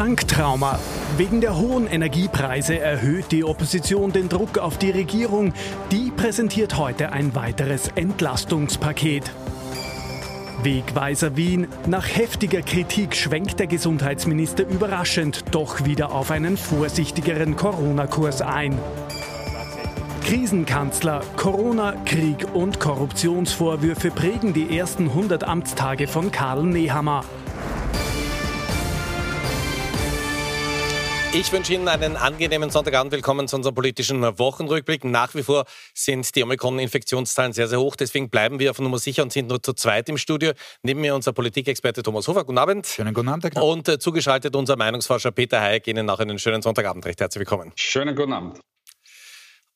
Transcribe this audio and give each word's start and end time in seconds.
Tanktrauma. 0.00 0.78
Wegen 1.18 1.42
der 1.42 1.58
hohen 1.58 1.86
Energiepreise 1.86 2.78
erhöht 2.78 3.32
die 3.32 3.44
Opposition 3.44 4.12
den 4.12 4.30
Druck 4.30 4.56
auf 4.56 4.78
die 4.78 4.88
Regierung. 4.88 5.52
Die 5.92 6.10
präsentiert 6.10 6.78
heute 6.78 7.12
ein 7.12 7.34
weiteres 7.34 7.88
Entlastungspaket. 7.96 9.30
Wegweiser 10.62 11.36
Wien. 11.36 11.68
Nach 11.86 12.08
heftiger 12.08 12.62
Kritik 12.62 13.14
schwenkt 13.14 13.60
der 13.60 13.66
Gesundheitsminister 13.66 14.66
überraschend 14.66 15.44
doch 15.50 15.84
wieder 15.84 16.12
auf 16.12 16.30
einen 16.30 16.56
vorsichtigeren 16.56 17.56
Corona-Kurs 17.56 18.40
ein. 18.40 18.78
Krisenkanzler, 20.24 21.20
Corona, 21.36 21.92
Krieg 22.06 22.46
und 22.54 22.80
Korruptionsvorwürfe 22.80 24.10
prägen 24.10 24.54
die 24.54 24.78
ersten 24.78 25.08
100 25.08 25.44
Amtstage 25.44 26.08
von 26.08 26.32
Karl 26.32 26.62
Nehammer. 26.62 27.22
Ich 31.32 31.52
wünsche 31.52 31.74
Ihnen 31.74 31.86
einen 31.86 32.16
angenehmen 32.16 32.70
Sonntagabend. 32.70 33.12
Willkommen 33.12 33.46
zu 33.46 33.54
unserem 33.54 33.72
politischen 33.76 34.20
Wochenrückblick. 34.22 35.04
Nach 35.04 35.32
wie 35.36 35.44
vor 35.44 35.64
sind 35.94 36.34
die 36.34 36.42
Omikron-Infektionszahlen 36.42 37.52
sehr, 37.52 37.68
sehr 37.68 37.78
hoch. 37.78 37.94
Deswegen 37.94 38.30
bleiben 38.30 38.58
wir 38.58 38.72
auf 38.72 38.80
Nummer 38.80 38.98
sicher 38.98 39.22
und 39.22 39.32
sind 39.32 39.46
nur 39.46 39.62
zu 39.62 39.72
zweit 39.72 40.08
im 40.08 40.18
Studio. 40.18 40.50
Neben 40.82 41.00
mir 41.00 41.14
unser 41.14 41.32
Politikexperte 41.32 42.02
Thomas 42.02 42.26
Hofer. 42.26 42.44
Guten 42.44 42.58
Abend. 42.58 42.84
Schönen 42.84 43.14
guten 43.14 43.28
Abend. 43.28 43.44
Herr 43.44 43.62
Und 43.62 43.88
äh, 43.88 44.00
zugeschaltet 44.00 44.56
unser 44.56 44.74
Meinungsforscher 44.74 45.30
Peter 45.30 45.60
Hayek. 45.60 45.86
Ihnen 45.86 46.10
auch 46.10 46.18
einen 46.18 46.40
schönen 46.40 46.62
Sonntagabend. 46.62 47.06
Recht 47.06 47.20
herzlich 47.20 47.38
willkommen. 47.38 47.70
Schönen 47.76 48.16
guten 48.16 48.32
Abend. 48.32 48.58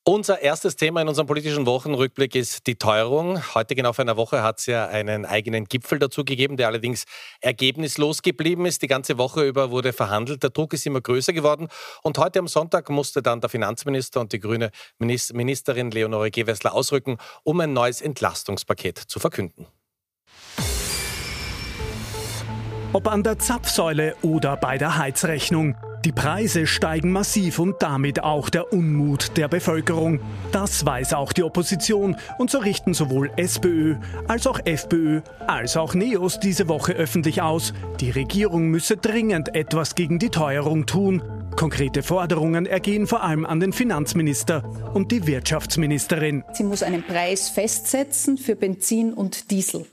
Unser 0.07 0.39
erstes 0.43 0.75
Thema 0.75 1.01
in 1.01 1.07
unserem 1.07 1.25
politischen 1.25 1.65
Wochenrückblick 1.65 2.35
ist 2.35 2.67
die 2.67 2.75
Teuerung. 2.75 3.41
Heute 3.55 3.73
genau 3.73 3.91
vor 3.91 4.03
einer 4.03 4.17
Woche 4.17 4.43
hat 4.43 4.59
es 4.59 4.67
ja 4.67 4.87
einen 4.87 5.25
eigenen 5.25 5.65
Gipfel 5.65 5.97
dazu 5.97 6.23
gegeben, 6.23 6.57
der 6.57 6.67
allerdings 6.67 7.05
ergebnislos 7.41 8.21
geblieben 8.21 8.67
ist. 8.67 8.83
Die 8.83 8.87
ganze 8.87 9.17
Woche 9.17 9.43
über 9.47 9.71
wurde 9.71 9.93
verhandelt. 9.93 10.43
Der 10.43 10.51
Druck 10.51 10.73
ist 10.73 10.85
immer 10.85 11.01
größer 11.01 11.33
geworden. 11.33 11.69
Und 12.03 12.19
heute 12.19 12.37
am 12.37 12.47
Sonntag 12.47 12.91
musste 12.91 13.23
dann 13.23 13.41
der 13.41 13.49
Finanzminister 13.49 14.19
und 14.21 14.31
die 14.31 14.39
grüne 14.39 14.69
Ministerin 14.99 15.89
Leonore 15.89 16.29
Gewessler 16.29 16.75
ausrücken, 16.75 17.17
um 17.41 17.59
ein 17.61 17.73
neues 17.73 17.99
Entlastungspaket 17.99 18.99
zu 18.99 19.17
verkünden. 19.17 19.65
Ob 22.93 23.07
an 23.07 23.23
der 23.23 23.39
Zapfsäule 23.39 24.15
oder 24.21 24.55
bei 24.55 24.77
der 24.77 24.99
Heizrechnung. 24.99 25.75
Die 26.05 26.11
Preise 26.11 26.67
steigen 26.67 27.11
massiv 27.11 27.57
und 27.57 27.81
damit 27.81 28.23
auch 28.23 28.51
der 28.51 28.71
Unmut 28.71 29.37
der 29.37 29.47
Bevölkerung. 29.47 30.19
Das 30.51 30.85
weiß 30.85 31.13
auch 31.15 31.33
die 31.33 31.41
Opposition 31.41 32.15
und 32.37 32.51
so 32.51 32.59
richten 32.59 32.93
sowohl 32.93 33.31
SPÖ 33.37 33.95
als 34.27 34.45
auch 34.45 34.59
FPÖ 34.63 35.21
als 35.47 35.75
auch 35.75 35.95
NEOS 35.95 36.39
diese 36.39 36.67
Woche 36.67 36.93
öffentlich 36.93 37.41
aus. 37.41 37.73
Die 38.01 38.11
Regierung 38.11 38.67
müsse 38.67 38.97
dringend 38.97 39.55
etwas 39.55 39.95
gegen 39.95 40.19
die 40.19 40.29
Teuerung 40.29 40.85
tun. 40.85 41.23
Konkrete 41.55 42.03
Forderungen 42.03 42.67
ergehen 42.67 43.07
vor 43.07 43.23
allem 43.23 43.43
an 43.43 43.59
den 43.59 43.73
Finanzminister 43.73 44.63
und 44.93 45.11
die 45.11 45.25
Wirtschaftsministerin. 45.25 46.43
Sie 46.53 46.65
muss 46.65 46.83
einen 46.83 47.01
Preis 47.01 47.49
festsetzen 47.49 48.37
für 48.37 48.55
Benzin 48.55 49.11
und 49.11 49.49
Diesel. 49.49 49.87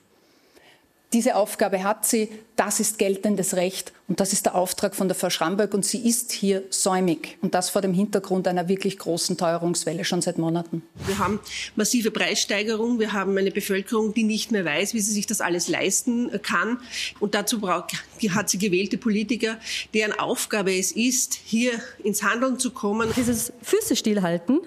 Diese 1.12 1.36
Aufgabe 1.36 1.84
hat 1.84 2.06
sie, 2.06 2.30
das 2.56 2.80
ist 2.80 2.98
geltendes 2.98 3.54
Recht 3.54 3.92
und 4.08 4.18
das 4.18 4.32
ist 4.32 4.46
der 4.46 4.54
Auftrag 4.54 4.94
von 4.94 5.08
der 5.08 5.14
Frau 5.14 5.28
Schramböck 5.28 5.74
und 5.74 5.84
sie 5.84 6.08
ist 6.08 6.32
hier 6.32 6.62
säumig 6.70 7.36
und 7.42 7.54
das 7.54 7.68
vor 7.68 7.82
dem 7.82 7.92
Hintergrund 7.92 8.48
einer 8.48 8.66
wirklich 8.66 8.98
großen 8.98 9.36
Teuerungswelle 9.36 10.06
schon 10.06 10.22
seit 10.22 10.38
Monaten. 10.38 10.82
Wir 11.06 11.18
haben 11.18 11.38
massive 11.76 12.10
Preissteigerungen, 12.10 12.98
wir 12.98 13.12
haben 13.12 13.36
eine 13.36 13.50
Bevölkerung, 13.50 14.14
die 14.14 14.24
nicht 14.24 14.52
mehr 14.52 14.64
weiß, 14.64 14.94
wie 14.94 15.00
sie 15.00 15.12
sich 15.12 15.26
das 15.26 15.42
alles 15.42 15.68
leisten 15.68 16.30
kann 16.42 16.78
und 17.20 17.34
dazu 17.34 17.60
braucht, 17.60 17.92
hat 18.30 18.48
sie 18.48 18.58
gewählte 18.58 18.96
Politiker, 18.96 19.58
deren 19.92 20.18
Aufgabe 20.18 20.74
es 20.74 20.92
ist, 20.92 21.34
hier 21.34 21.72
ins 22.02 22.22
Handeln 22.22 22.58
zu 22.58 22.70
kommen. 22.70 23.10
Dieses 23.16 23.52
Füße 23.60 23.96
stillhalten, 23.96 24.60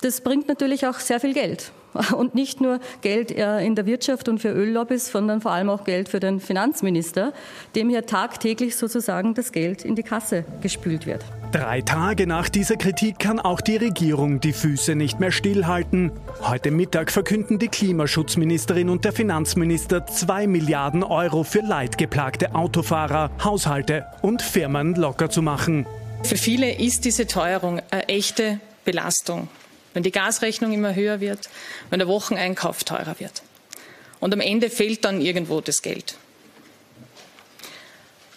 das 0.00 0.20
bringt 0.20 0.46
natürlich 0.46 0.86
auch 0.86 1.00
sehr 1.00 1.18
viel 1.18 1.34
Geld. 1.34 1.72
Und 2.16 2.34
nicht 2.34 2.60
nur 2.60 2.80
Geld 3.00 3.30
äh, 3.30 3.64
in 3.64 3.74
der 3.74 3.86
Wirtschaft 3.86 4.28
und 4.28 4.38
für 4.38 4.50
Öllobbys, 4.50 5.10
sondern 5.10 5.40
vor 5.40 5.52
allem 5.52 5.68
auch 5.68 5.84
Geld 5.84 6.08
für 6.08 6.20
den 6.20 6.40
Finanzminister, 6.40 7.32
dem 7.74 7.88
hier 7.88 8.06
tagtäglich 8.06 8.76
sozusagen 8.76 9.34
das 9.34 9.52
Geld 9.52 9.84
in 9.84 9.94
die 9.94 10.02
Kasse 10.02 10.44
gespült 10.60 11.06
wird. 11.06 11.24
Drei 11.52 11.82
Tage 11.82 12.26
nach 12.26 12.48
dieser 12.48 12.76
Kritik 12.76 13.18
kann 13.18 13.38
auch 13.38 13.60
die 13.60 13.76
Regierung 13.76 14.40
die 14.40 14.54
Füße 14.54 14.94
nicht 14.94 15.20
mehr 15.20 15.32
stillhalten. 15.32 16.10
Heute 16.42 16.70
Mittag 16.70 17.10
verkünden 17.10 17.58
die 17.58 17.68
Klimaschutzministerin 17.68 18.88
und 18.88 19.04
der 19.04 19.12
Finanzminister 19.12 20.06
zwei 20.06 20.46
Milliarden 20.46 21.02
Euro 21.02 21.42
für 21.44 21.60
leidgeplagte 21.60 22.54
Autofahrer, 22.54 23.30
Haushalte 23.44 24.06
und 24.22 24.40
Firmen 24.40 24.94
locker 24.94 25.28
zu 25.28 25.42
machen. 25.42 25.86
Für 26.24 26.36
viele 26.36 26.72
ist 26.72 27.04
diese 27.04 27.26
Teuerung 27.26 27.82
eine 27.90 28.08
echte 28.08 28.60
Belastung 28.84 29.48
wenn 29.94 30.02
die 30.02 30.12
Gasrechnung 30.12 30.72
immer 30.72 30.94
höher 30.94 31.20
wird, 31.20 31.48
wenn 31.90 31.98
der 31.98 32.08
Wocheneinkauf 32.08 32.84
teurer 32.84 33.16
wird. 33.18 33.42
Und 34.20 34.32
am 34.32 34.40
Ende 34.40 34.70
fehlt 34.70 35.04
dann 35.04 35.20
irgendwo 35.20 35.60
das 35.60 35.82
Geld. 35.82 36.16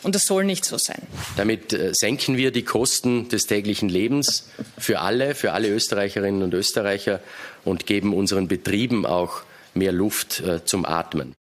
Und 0.05 0.13
das 0.13 0.25
soll 0.25 0.45
nicht 0.45 0.65
so 0.65 0.77
sein. 0.77 1.01
Damit 1.35 1.73
äh, 1.73 1.91
senken 1.93 2.37
wir 2.37 2.51
die 2.51 2.63
Kosten 2.63 3.27
des 3.29 3.47
täglichen 3.47 3.89
Lebens 3.89 4.49
für 4.77 4.99
alle, 4.99 5.33
für 5.33 5.53
alle 5.53 5.67
Österreicherinnen 5.69 6.43
und 6.43 6.53
Österreicher 6.53 7.21
und 7.63 7.87
geben 7.87 8.13
unseren 8.13 8.47
Betrieben 8.47 9.07
auch 9.07 9.41
mehr 9.73 9.91
Luft 9.91 10.41
äh, 10.41 10.63
zum 10.63 10.85
Atmen. 10.85 11.33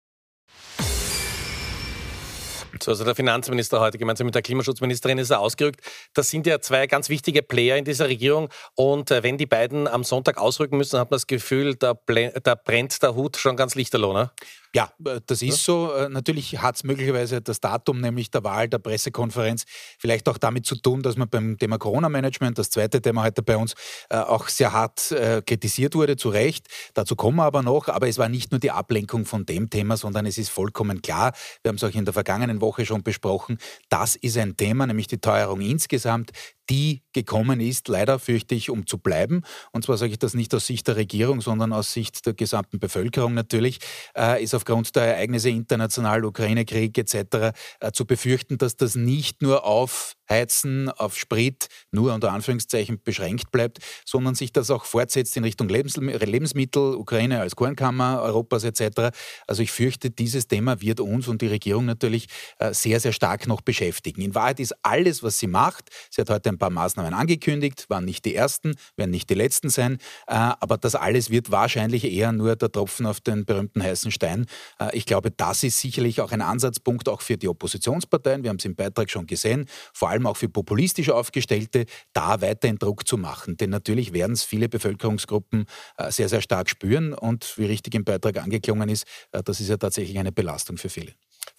Also 2.89 3.05
der 3.05 3.15
Finanzminister 3.15 3.81
heute 3.81 3.99
gemeinsam 3.99 4.27
mit 4.27 4.35
der 4.35 4.43
Klimaschutzministerin 4.43 5.19
ist 5.19 5.31
er 5.31 5.41
ausgerückt. 5.41 5.81
Das 6.15 6.31
sind 6.31 6.47
ja 6.47 6.61
zwei 6.61 6.87
ganz 6.87 7.09
wichtige 7.09 7.43
Player 7.43 7.77
in 7.77 7.85
dieser 7.85 8.09
Regierung. 8.09 8.49
Und 8.75 9.11
äh, 9.11 9.23
wenn 9.23 9.39
die 9.39 9.47
beiden 9.47 9.89
am 9.89 10.05
Sonntag 10.05 10.39
ausrücken 10.39 10.77
müssen, 10.77 10.99
hat 10.99 11.11
man 11.11 11.17
das 11.17 11.27
Gefühl, 11.27 11.75
da, 11.75 11.95
brennt 11.95 13.03
der 13.03 13.15
Hut 13.15 13.37
schon 13.37 13.57
ganz 13.57 13.75
lichterloh. 13.75 14.13
Ne? 14.13 14.31
Ja, 14.75 14.91
äh, 15.05 15.21
das 15.27 15.43
ist 15.43 15.63
so. 15.65 15.93
Äh, 15.93 16.09
natürlich 16.09 16.61
hat 16.61 16.77
es 16.77 16.85
möglicherweise 16.85 17.43
das 17.43 17.61
Datum, 17.61 18.01
nämlich 18.01 18.31
der 18.31 18.43
Wahl, 18.43 18.69
der 18.69 18.79
Pressekonferenz, 18.79 19.65
vielleicht 19.99 20.29
auch 20.29 20.39
damit 20.39 20.65
zu 20.65 20.77
tun, 20.77 21.03
dass 21.03 21.17
man 21.17 21.29
beim 21.29 21.59
Thema 21.59 21.79
Corona-Management, 21.79 22.59
das 22.59 22.71
zweite 22.71 23.03
Thema 23.03 23.25
heute 23.25 23.43
bei 23.43 23.57
uns, 23.57 23.75
äh, 24.09 24.17
auch 24.17 24.49
sehr 24.49 24.73
hart 24.73 25.15
kritisiert 25.47 25.95
wurde, 25.95 26.17
zu 26.17 26.29
Recht. 26.29 26.69
Dazu 26.95 27.17
kommen 27.17 27.37
wir 27.37 27.45
aber 27.45 27.63
noch. 27.63 27.89
Aber 27.89 28.09
es 28.09 28.19
war 28.19 28.29
nicht 28.29 28.51
nur 28.51 28.61
die 28.61 28.71
Ablenkung 28.71 29.27
von 29.27 29.45
dem 29.45 29.69
Thema, 29.69 29.97
sondern 29.97 30.27
es 30.27 30.39
ist 30.39 30.49
vollkommen 30.49 31.03
klar, 31.03 31.33
wir 31.63 31.69
haben 31.69 31.77
es 31.77 31.85
auch 31.85 31.91
in 31.91 32.05
der 32.05 32.15
vergangenen 32.15 32.61
Woche 32.61 32.87
schon 32.87 33.03
besprochen, 33.03 33.59
das 33.89 34.17
ist 34.17 34.39
ein 34.39 34.57
Thema, 34.57 34.87
nämlich 34.87 35.07
die 35.07 35.19
Teuerung 35.19 35.61
insgesamt, 35.61 36.31
die 36.71 37.03
gekommen 37.13 37.61
ist, 37.61 37.89
leider 37.89 38.19
fürchte 38.19 38.55
ich, 38.55 38.71
um 38.71 38.87
zu 38.87 38.99
bleiben. 38.99 39.43
Und 39.73 39.85
zwar 39.85 39.97
sage 39.97 40.13
ich 40.13 40.19
das 40.19 40.35
nicht 40.35 40.55
aus 40.55 40.67
Sicht 40.67 40.87
der 40.89 40.97
Regierung, 40.97 41.41
sondern 41.41 41.73
aus 41.73 41.93
Sicht 41.93 42.25
der 42.27 42.35
gesamten 42.35 42.79
Bevölkerung 42.79 43.35
natürlich, 43.35 43.79
äh, 44.17 44.43
ist 44.43 44.55
aufgrund 44.55 44.95
der 44.97 45.15
Ereignisse 45.15 45.51
international, 45.51 46.25
Ukraine-Krieg 46.25 46.97
etc. 46.97 47.55
Äh, 47.81 47.93
zu 47.93 48.07
befürchten, 48.07 48.59
dass 48.59 48.77
das 48.77 48.95
nicht 48.95 49.43
nur 49.43 49.65
auf 49.65 50.15
Heizen, 50.31 50.89
auf 50.89 51.17
Sprit 51.19 51.69
nur 51.91 52.15
unter 52.15 52.33
Anführungszeichen 52.33 53.03
beschränkt 53.03 53.51
bleibt, 53.51 53.79
sondern 54.07 54.35
sich 54.35 54.53
das 54.53 54.71
auch 54.71 54.85
fortsetzt 54.85 55.37
in 55.37 55.45
Richtung 55.45 55.69
Lebensmittel, 55.69 56.95
Ukraine 56.95 57.41
als 57.41 57.55
Kornkammer 57.55 58.23
Europas 58.23 58.65
etc. 58.65 59.15
Also 59.47 59.63
ich 59.63 59.71
fürchte, 59.71 60.11
dieses 60.11 60.49
Thema 60.49 60.81
wird 60.81 61.01
uns 61.01 61.29
und 61.29 61.43
die 61.43 61.49
Regierung 61.49 61.85
natürlich 61.85 62.29
äh, 62.59 62.73
sehr, 62.73 63.01
sehr 63.01 63.13
stark 63.13 63.47
noch 63.47 63.61
beschäftigen. 63.61 64.23
In 64.23 64.35
Wahrheit 64.35 64.61
ist 64.61 64.75
alles, 64.83 65.23
was 65.23 65.39
sie 65.39 65.49
macht, 65.49 65.91
sie 66.11 66.23
hat 66.23 66.31
heute 66.31 66.49
ein 66.53 66.59
paar 66.59 66.71
Maßnahmen 66.71 67.15
angekündigt, 67.15 67.87
waren 67.89 68.05
nicht 68.05 68.25
die 68.25 68.35
ersten, 68.35 68.75
werden 68.97 69.11
nicht 69.11 69.31
die 69.31 69.35
letzten 69.35 69.71
sein, 69.71 69.99
äh, 70.27 70.35
aber 70.35 70.79
das 70.79 70.95
alles 70.95 71.31
wird 71.31 71.51
wahrscheinlich 71.51 72.05
eher 72.05 72.33
nur 72.33 72.57
der 72.57 72.71
Tropfen 72.71 73.07
auf 73.07 73.21
den 73.21 73.45
berühmten 73.45 73.83
heißen 73.83 74.11
Stein. 74.11 74.47
Äh, 74.79 74.97
ich 74.97 75.07
glaube, 75.07 75.31
das 75.31 75.63
ist 75.63 75.81
sicherlich 75.81 76.21
auch 76.21 76.33
ein 76.33 76.43
Ansatzpunkt 76.43 77.09
auch 77.09 77.21
für 77.21 77.37
die 77.37 77.49
Oppositionsparteien. 77.49 78.43
Wir 78.43 78.51
haben 78.51 78.59
es 78.59 78.65
im 78.65 78.75
Beitrag 78.75 79.11
schon 79.11 79.27
gesehen, 79.27 79.67
vor 79.93 80.11
allem 80.11 80.27
auch 80.27 80.37
für 80.37 80.49
populistisch 80.49 81.11
Aufgestellte, 81.11 81.87
da 82.13 82.41
weiterhin 82.41 82.79
Druck 82.79 83.07
zu 83.07 83.17
machen. 83.17 83.57
Denn 83.57 83.71
natürlich 83.71 84.13
werden 84.13 84.33
es 84.33 84.45
viele 84.45 84.69
Bevölkerungsgruppen 84.69 85.67
äh, 85.97 86.11
sehr, 86.11 86.29
sehr 86.29 86.41
stark 86.41 86.69
spüren 86.69 87.13
und 87.13 87.57
wie 87.59 87.67
richtig 87.67 87.95
im 87.95 88.05
Beitrag 88.05 88.39
angeklungen 88.39 88.89
ist, 88.89 89.05
das 89.31 89.61
ist 89.61 89.69
ja 89.69 89.77
tatsächlich 89.77 90.19
eine 90.19 90.33
Belastung 90.33 90.77
für 90.77 90.89
viele. 90.89 91.13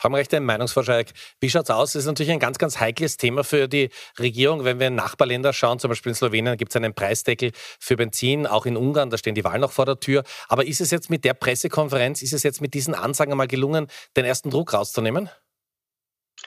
Frau 0.04 0.14
Rechte, 0.16 0.42
Meinungsvorschlag. 0.42 1.08
Wie 1.40 1.50
schaut 1.50 1.64
es 1.64 1.70
aus? 1.70 1.94
Das 1.94 2.02
ist 2.02 2.08
natürlich 2.08 2.34
ein 2.34 2.40
ganz, 2.40 2.58
ganz 2.58 2.78
heikles 2.78 3.16
Thema 3.16 3.46
für 3.46 3.70
die 3.70 3.90
Regierung. 4.20 4.66
Wenn 4.66 4.78
wir 4.78 4.88
in 4.88 4.96
Nachbarländer 4.96 5.54
schauen, 5.54 5.80
zum 5.80 5.88
Beispiel 5.88 6.10
in 6.10 6.16
Slowenien 6.16 6.58
gibt 6.58 6.74
es 6.74 6.76
einen 6.76 6.94
Preisdeckel 6.94 7.52
für 7.80 7.96
Benzin, 7.96 8.46
auch 8.46 8.66
in 8.66 8.76
Ungarn, 8.76 9.10
da 9.10 9.18
stehen 9.18 9.34
die 9.34 9.46
Wahlen 9.46 9.62
noch 9.62 9.72
vor 9.72 9.86
der 9.86 10.02
Tür. 10.02 10.24
Aber 10.50 10.68
ist 10.68 10.82
es 10.82 10.92
jetzt 10.92 11.10
mit 11.10 11.24
der 11.24 11.34
Pressekonferenz, 11.34 12.22
ist 12.22 12.34
es 12.34 12.44
jetzt 12.44 12.60
mit 12.60 12.74
diesen 12.74 12.96
Ansagen 12.96 13.38
mal 13.38 13.48
gelungen, 13.48 13.88
den 14.18 14.26
ersten 14.26 14.50
Druck 14.50 14.74
rauszunehmen? 14.74 15.30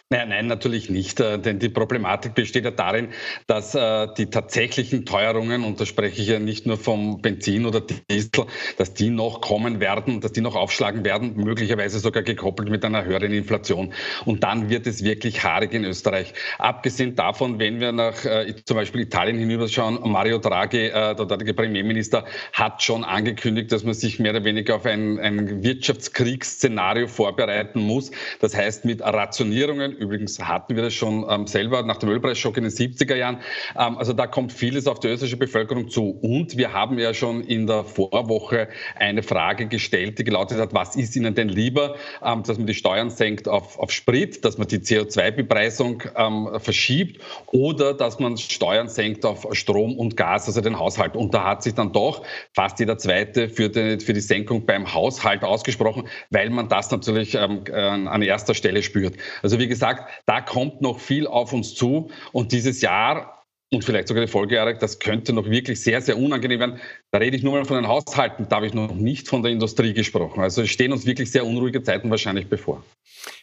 Nein, 0.08 0.28
nein, 0.28 0.46
natürlich 0.46 0.88
nicht. 0.88 1.18
Äh, 1.18 1.36
denn 1.36 1.58
die 1.58 1.68
Problematik 1.68 2.36
besteht 2.36 2.64
ja 2.64 2.70
darin, 2.70 3.08
dass 3.48 3.74
äh, 3.74 4.06
die 4.16 4.26
tatsächlichen 4.26 5.04
Teuerungen, 5.04 5.64
und 5.64 5.80
da 5.80 5.84
spreche 5.84 6.22
ich 6.22 6.28
ja 6.28 6.38
nicht 6.38 6.64
nur 6.64 6.76
vom 6.76 7.20
Benzin 7.20 7.66
oder 7.66 7.80
Diesel, 7.80 8.46
dass 8.76 8.94
die 8.94 9.10
noch 9.10 9.40
kommen 9.40 9.80
werden, 9.80 10.20
dass 10.20 10.30
die 10.30 10.42
noch 10.42 10.54
aufschlagen 10.54 11.04
werden, 11.04 11.34
möglicherweise 11.34 11.98
sogar 11.98 12.22
gekoppelt 12.22 12.70
mit 12.70 12.84
einer 12.84 13.04
höheren 13.04 13.32
Inflation. 13.32 13.92
Und 14.24 14.44
dann 14.44 14.70
wird 14.70 14.86
es 14.86 15.02
wirklich 15.02 15.42
haarig 15.42 15.72
in 15.72 15.84
Österreich. 15.84 16.34
Abgesehen 16.58 17.16
davon, 17.16 17.58
wenn 17.58 17.80
wir 17.80 17.90
nach 17.90 18.24
äh, 18.24 18.54
zum 18.64 18.76
Beispiel 18.76 19.00
Italien 19.00 19.38
hinüberschauen, 19.38 19.98
Mario 20.08 20.38
Draghi, 20.38 20.88
der 20.88 21.14
dortige 21.16 21.52
Premierminister, 21.52 22.26
hat 22.52 22.80
schon 22.80 23.02
angekündigt, 23.02 23.72
dass 23.72 23.82
man 23.82 23.94
sich 23.94 24.20
mehr 24.20 24.30
oder 24.30 24.44
weniger 24.44 24.76
auf 24.76 24.86
ein, 24.86 25.18
ein 25.18 25.64
Wirtschaftskriegsszenario 25.64 27.08
vorbereiten 27.08 27.80
muss. 27.80 28.12
Das 28.38 28.54
heißt 28.56 28.84
mit 28.84 29.00
Rationierungen 29.00 29.95
Übrigens 29.96 30.38
hatten 30.38 30.76
wir 30.76 30.82
das 30.82 30.94
schon 30.94 31.26
ähm, 31.28 31.46
selber 31.46 31.82
nach 31.82 31.96
dem 31.96 32.08
Ölpreisschock 32.08 32.56
in 32.56 32.64
den 32.64 32.72
70er 32.72 33.14
Jahren. 33.14 33.38
Ähm, 33.76 33.98
also 33.98 34.12
da 34.12 34.26
kommt 34.26 34.52
vieles 34.52 34.86
auf 34.86 35.00
die 35.00 35.08
österreichische 35.08 35.36
Bevölkerung 35.36 35.88
zu. 35.88 36.10
Und 36.10 36.56
wir 36.56 36.72
haben 36.72 36.98
ja 36.98 37.14
schon 37.14 37.42
in 37.42 37.66
der 37.66 37.84
Vorwoche 37.84 38.68
eine 38.96 39.22
Frage 39.22 39.66
gestellt, 39.66 40.18
die 40.18 40.24
gelautet 40.24 40.58
hat, 40.58 40.74
was 40.74 40.96
ist 40.96 41.16
Ihnen 41.16 41.34
denn 41.34 41.48
lieber, 41.48 41.96
ähm, 42.22 42.42
dass 42.42 42.58
man 42.58 42.66
die 42.66 42.74
Steuern 42.74 43.10
senkt 43.10 43.48
auf, 43.48 43.78
auf 43.78 43.90
Sprit, 43.90 44.44
dass 44.44 44.58
man 44.58 44.68
die 44.68 44.78
CO2-Bepreisung 44.78 46.02
ähm, 46.16 46.48
verschiebt 46.58 47.22
oder 47.46 47.94
dass 47.94 48.18
man 48.18 48.36
Steuern 48.36 48.88
senkt 48.88 49.24
auf 49.24 49.46
Strom 49.52 49.96
und 49.96 50.16
Gas, 50.16 50.46
also 50.46 50.60
den 50.60 50.78
Haushalt. 50.78 51.16
Und 51.16 51.34
da 51.34 51.44
hat 51.44 51.62
sich 51.62 51.74
dann 51.74 51.92
doch 51.92 52.22
fast 52.52 52.78
jeder 52.78 52.98
Zweite 52.98 53.48
für 53.48 53.68
die, 53.68 53.98
für 54.04 54.12
die 54.12 54.20
Senkung 54.20 54.66
beim 54.66 54.92
Haushalt 54.92 55.42
ausgesprochen, 55.42 56.08
weil 56.30 56.50
man 56.50 56.68
das 56.68 56.90
natürlich 56.90 57.34
ähm, 57.34 57.62
äh, 57.68 57.72
an 57.72 58.22
erster 58.22 58.54
Stelle 58.54 58.82
spürt. 58.82 59.14
Also 59.42 59.58
wie 59.58 59.68
gesagt, 59.68 59.85
gesagt, 59.94 60.22
da 60.26 60.40
kommt 60.40 60.80
noch 60.80 61.00
viel 61.00 61.26
auf 61.26 61.52
uns 61.52 61.74
zu 61.74 62.10
und 62.32 62.52
dieses 62.52 62.80
Jahr 62.80 63.44
und 63.72 63.84
vielleicht 63.84 64.08
sogar 64.08 64.24
die 64.24 64.30
Folgejahre, 64.30 64.78
das 64.78 64.98
könnte 65.00 65.32
noch 65.32 65.46
wirklich 65.50 65.80
sehr, 65.80 66.00
sehr 66.00 66.16
unangenehm 66.16 66.60
werden. 66.60 66.80
Da 67.10 67.18
rede 67.18 67.36
ich 67.36 67.42
nur 67.42 67.54
mal 67.54 67.64
von 67.64 67.76
den 67.76 67.88
Haushalten, 67.88 68.46
da 68.48 68.56
habe 68.56 68.66
ich 68.66 68.74
noch 68.74 68.94
nicht 68.94 69.28
von 69.28 69.42
der 69.42 69.50
Industrie 69.50 69.92
gesprochen. 69.92 70.40
Also 70.40 70.62
es 70.62 70.70
stehen 70.70 70.92
uns 70.92 71.04
wirklich 71.04 71.30
sehr 71.30 71.44
unruhige 71.44 71.82
Zeiten 71.82 72.10
wahrscheinlich 72.10 72.48
bevor. 72.48 72.84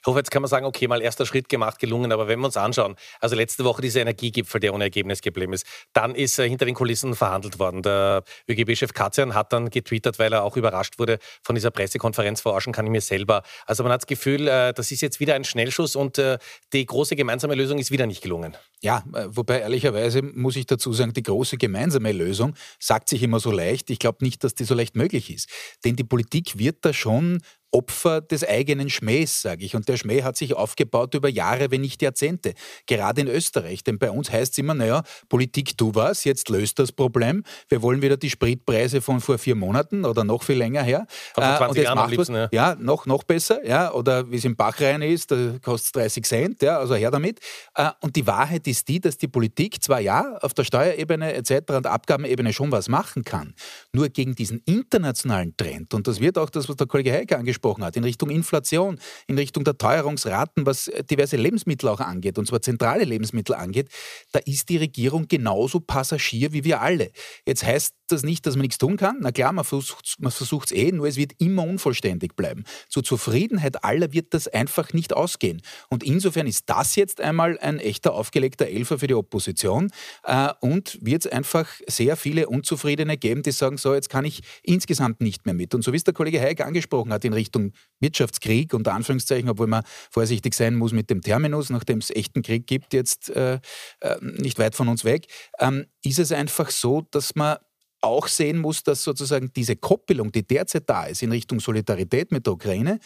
Ich 0.02 0.06
hoffe, 0.06 0.20
jetzt 0.20 0.32
kann 0.32 0.42
man 0.42 0.50
sagen, 0.50 0.66
okay, 0.66 0.88
mal 0.88 1.02
erster 1.02 1.26
Schritt 1.26 1.50
gemacht, 1.50 1.80
gelungen. 1.80 2.12
Aber 2.12 2.28
wenn 2.28 2.40
wir 2.40 2.46
uns 2.46 2.58
anschauen, 2.58 2.96
also 3.20 3.36
letzte 3.36 3.64
Woche 3.64 3.82
dieser 3.82 4.02
Energiegipfel, 4.02 4.60
der 4.60 4.74
ohne 4.74 4.86
Ergebnis 4.86 5.22
geblieben 5.22 5.54
ist, 5.54 5.66
dann 5.94 6.16
ist 6.16 6.40
äh, 6.40 6.48
hinter 6.48 6.66
den 6.66 6.76
Kulissen 6.76 7.16
verhandelt 7.16 7.60
worden. 7.60 7.82
Der 7.82 8.24
ÖGB-Chef 8.50 8.94
Katzian 8.94 9.34
hat 9.34 9.54
dann 9.54 9.70
getwittert, 9.70 10.20
weil 10.20 10.34
er 10.34 10.44
auch 10.44 10.58
überrascht 10.58 11.00
wurde 11.00 11.20
von 11.44 11.56
dieser 11.56 11.72
Pressekonferenz. 11.72 12.42
Verarschen 12.42 12.74
kann 12.74 12.86
ich 12.86 12.92
mir 12.92 13.02
selber. 13.02 13.44
Also 13.66 13.84
man 13.84 13.92
hat 13.92 14.02
das 14.02 14.08
Gefühl, 14.08 14.48
äh, 14.48 14.74
das 14.74 14.92
ist 14.92 15.02
jetzt 15.02 15.20
wieder 15.20 15.36
ein 15.36 15.44
Schnellschuss 15.44 15.96
und 15.96 16.18
äh, 16.18 16.38
die 16.74 16.86
große 16.86 17.16
gemeinsame 17.16 17.56
Lösung 17.56 17.80
ist 17.80 17.92
wieder 17.92 18.06
nicht 18.06 18.22
gelungen. 18.22 18.56
Ja, 18.82 19.04
äh, 19.14 19.26
wobei 19.30 19.60
ehrlicherweise 19.60 20.22
muss 20.22 20.56
ich 20.56 20.66
dazu 20.66 20.94
sagen, 20.94 21.14
die 21.14 21.24
große 21.24 21.58
gemeinsame 21.58 22.12
Lösung 22.12 22.56
sagt 22.80 23.10
sich 23.10 23.24
immer 23.24 23.40
so 23.40 23.52
leicht. 23.52 23.90
Ich 23.90 24.00
glaube 24.00 24.24
nicht, 24.24 24.44
dass 24.44 24.56
die 24.56 24.66
so 24.66 24.76
leicht 24.76 24.96
möglich 24.96 25.34
ist. 25.34 25.50
Denn 25.86 25.96
die 25.96 26.04
Politik 26.04 26.58
wird 26.58 26.78
da 26.82 26.94
schon 26.94 27.42
Opfer 27.74 28.22
des 28.22 28.48
eigenen 28.48 28.90
Schmähs, 28.90 29.42
sage 29.42 29.66
ich. 29.66 29.76
Und 29.76 29.90
der 29.90 29.98
Schmäh 29.98 30.22
hat 30.22 30.38
sich 30.38 30.54
aufgebaut 30.54 31.16
über 31.16 31.28
Jahre, 31.28 31.72
wenn 31.72 31.82
nicht 31.82 32.02
Jahrzehnte. 32.04 32.54
Gerade 32.86 33.22
in 33.22 33.28
Österreich. 33.28 33.84
Denn 33.84 33.98
bei 33.98 34.12
uns 34.12 34.32
heißt 34.32 34.54
es 34.54 34.58
immer, 34.60 34.76
naja, 34.76 35.02
Politik, 35.28 35.76
tu 35.76 35.92
was, 35.96 36.24
jetzt 36.24 36.50
löst 36.50 36.78
das 36.78 36.92
Problem. 36.92 37.44
Wir 37.70 37.82
wollen 37.82 38.04
wieder 38.04 38.16
die 38.16 38.30
Spritpreise 38.30 39.02
von 39.02 39.20
vor 39.22 39.40
vier 39.40 39.56
Monaten 39.56 40.06
oder 40.06 40.24
noch 40.24 40.44
viel 40.44 40.58
länger 40.58 40.84
her. 40.84 41.08
Von 41.34 41.44
vor 41.44 41.58
20 41.58 41.82
äh, 41.82 41.84
Jahren 41.86 42.10
liebsten, 42.12 42.36
ja. 42.36 42.50
ja. 42.52 42.76
noch, 42.76 43.08
noch 43.08 43.24
besser. 43.24 43.66
Ja, 43.66 43.92
oder 43.92 44.30
wie 44.30 44.38
es 44.38 44.46
im 44.46 44.56
Bachrein 44.56 45.02
ist, 45.02 45.32
da 45.32 45.56
kostet 45.64 45.88
es 45.88 45.92
30 45.94 46.26
Cent. 46.26 46.62
Ja, 46.62 46.78
also 46.78 46.94
her 46.94 47.10
damit. 47.10 47.40
Äh, 47.76 47.90
und 48.02 48.16
die 48.16 48.28
Wahrheit 48.28 48.68
ist 48.68 48.88
die, 48.88 49.00
dass 49.00 49.18
die 49.18 49.28
Politik 49.28 49.84
zwar 49.84 50.00
ja 50.00 50.38
auf 50.42 50.54
der 50.54 50.64
Steuerebene 50.64 51.34
etc. 51.34 51.74
und 51.74 51.88
Abgabenebene 51.88 52.54
schon 52.54 52.72
was 52.72 52.88
machen 52.88 53.24
kann, 53.24 53.56
nur 53.92 54.10
gegen 54.10 54.36
diesen 54.36 54.62
internationalen 54.66 55.58
Trend, 55.58 55.94
und 55.96 56.08
das 56.08 56.20
wird 56.20 56.38
auch 56.38 56.52
das, 56.52 56.70
was 56.70 56.76
der 56.76 56.86
Kollege 56.86 57.12
Heike 57.12 57.38
angesprochen 57.38 57.63
angesprochen 57.64 57.84
hat, 57.84 57.96
in 57.96 58.04
Richtung 58.04 58.30
Inflation, 58.30 59.00
in 59.28 59.38
Richtung 59.38 59.64
der 59.64 59.78
Teuerungsraten, 59.78 60.66
was 60.66 60.92
diverse 61.10 61.38
Lebensmittel 61.38 61.90
auch 61.90 62.00
angeht, 62.00 62.38
und 62.38 62.48
zwar 62.48 62.62
zentrale 62.62 63.06
Lebensmittel 63.06 63.56
angeht, 63.56 63.90
da 64.32 64.40
ist 64.40 64.70
die 64.70 64.78
Regierung 64.78 65.28
genauso 65.28 65.80
Passagier 65.80 66.52
wie 66.54 66.64
wir 66.64 66.82
alle. 66.82 67.12
Jetzt 67.46 67.64
heißt 67.64 67.94
das 68.08 68.24
nicht, 68.24 68.46
dass 68.46 68.56
man 68.56 68.64
nichts 68.64 68.78
tun 68.78 68.98
kann. 68.98 69.18
Na 69.22 69.32
klar, 69.32 69.54
man 69.54 69.64
versucht 69.64 70.06
es 70.20 70.72
eh, 70.72 70.92
nur 70.92 71.08
es 71.08 71.16
wird 71.16 71.34
immer 71.40 71.64
unvollständig 71.64 72.36
bleiben. 72.36 72.64
Zur 72.90 73.04
Zufriedenheit 73.04 73.84
aller 73.84 74.14
wird 74.14 74.34
das 74.34 74.48
einfach 74.48 74.94
nicht 74.94 75.14
ausgehen. 75.14 75.62
Und 75.90 76.04
insofern 76.04 76.48
ist 76.48 76.70
das 76.70 76.96
jetzt 76.96 77.22
einmal 77.22 77.58
ein 77.60 77.80
echter 77.80 78.14
aufgelegter 78.14 78.68
Elfer 78.68 79.00
für 79.00 79.08
die 79.08 79.14
Opposition 79.14 79.92
äh, 80.24 80.50
und 80.60 81.00
wird 81.02 81.26
es 81.26 81.32
einfach 81.32 81.68
sehr 81.88 82.18
viele 82.18 82.48
Unzufriedene 82.50 83.18
geben, 83.18 83.42
die 83.42 83.52
sagen, 83.52 83.78
so, 83.78 83.94
jetzt 83.94 84.10
kann 84.10 84.26
ich 84.26 84.42
insgesamt 84.62 85.22
nicht 85.22 85.46
mehr 85.46 85.56
mit. 85.56 85.74
Und 85.74 85.84
so 85.84 85.94
wie 85.94 85.98
es 85.98 86.04
der 86.04 86.14
Kollege 86.14 86.40
Heik 86.40 86.62
angesprochen 86.62 87.14
hat, 87.14 87.26
in 87.26 87.34
Richtung 87.34 87.53
Richtung 87.54 87.72
Wirtschaftskrieg, 88.00 88.74
unter 88.74 88.94
Anführungszeichen, 88.94 89.50
obwohl 89.50 89.68
man 89.68 89.84
vorsichtig 90.12 90.54
sein 90.54 90.76
muss 90.76 90.92
mit 90.92 91.10
dem 91.10 91.22
Terminus, 91.22 91.70
nachdem 91.70 92.00
es 92.00 92.10
echten 92.10 92.42
Krieg 92.42 92.68
gibt, 92.68 92.94
jetzt 92.94 93.30
äh, 93.30 93.60
äh, 94.02 94.18
nicht 94.22 94.60
weit 94.60 94.76
von 94.76 94.90
uns 94.90 95.06
weg, 95.06 95.28
ähm, 95.60 95.86
ist 96.04 96.20
es 96.20 96.32
einfach 96.32 96.70
so, 96.70 97.02
dass 97.12 97.36
man 97.36 97.58
auch 98.02 98.28
sehen 98.28 98.60
muss, 98.60 98.84
dass 98.84 99.04
sozusagen 99.04 99.52
diese 99.56 99.78
Koppelung, 99.78 100.32
die 100.34 100.46
derzeit 100.46 100.90
da 100.90 101.06
ist 101.06 101.24
in 101.24 101.32
Richtung 101.32 101.62
Solidarität 101.62 102.34
mit 102.34 102.46
der 102.46 102.54
Ukraine, 102.54 103.00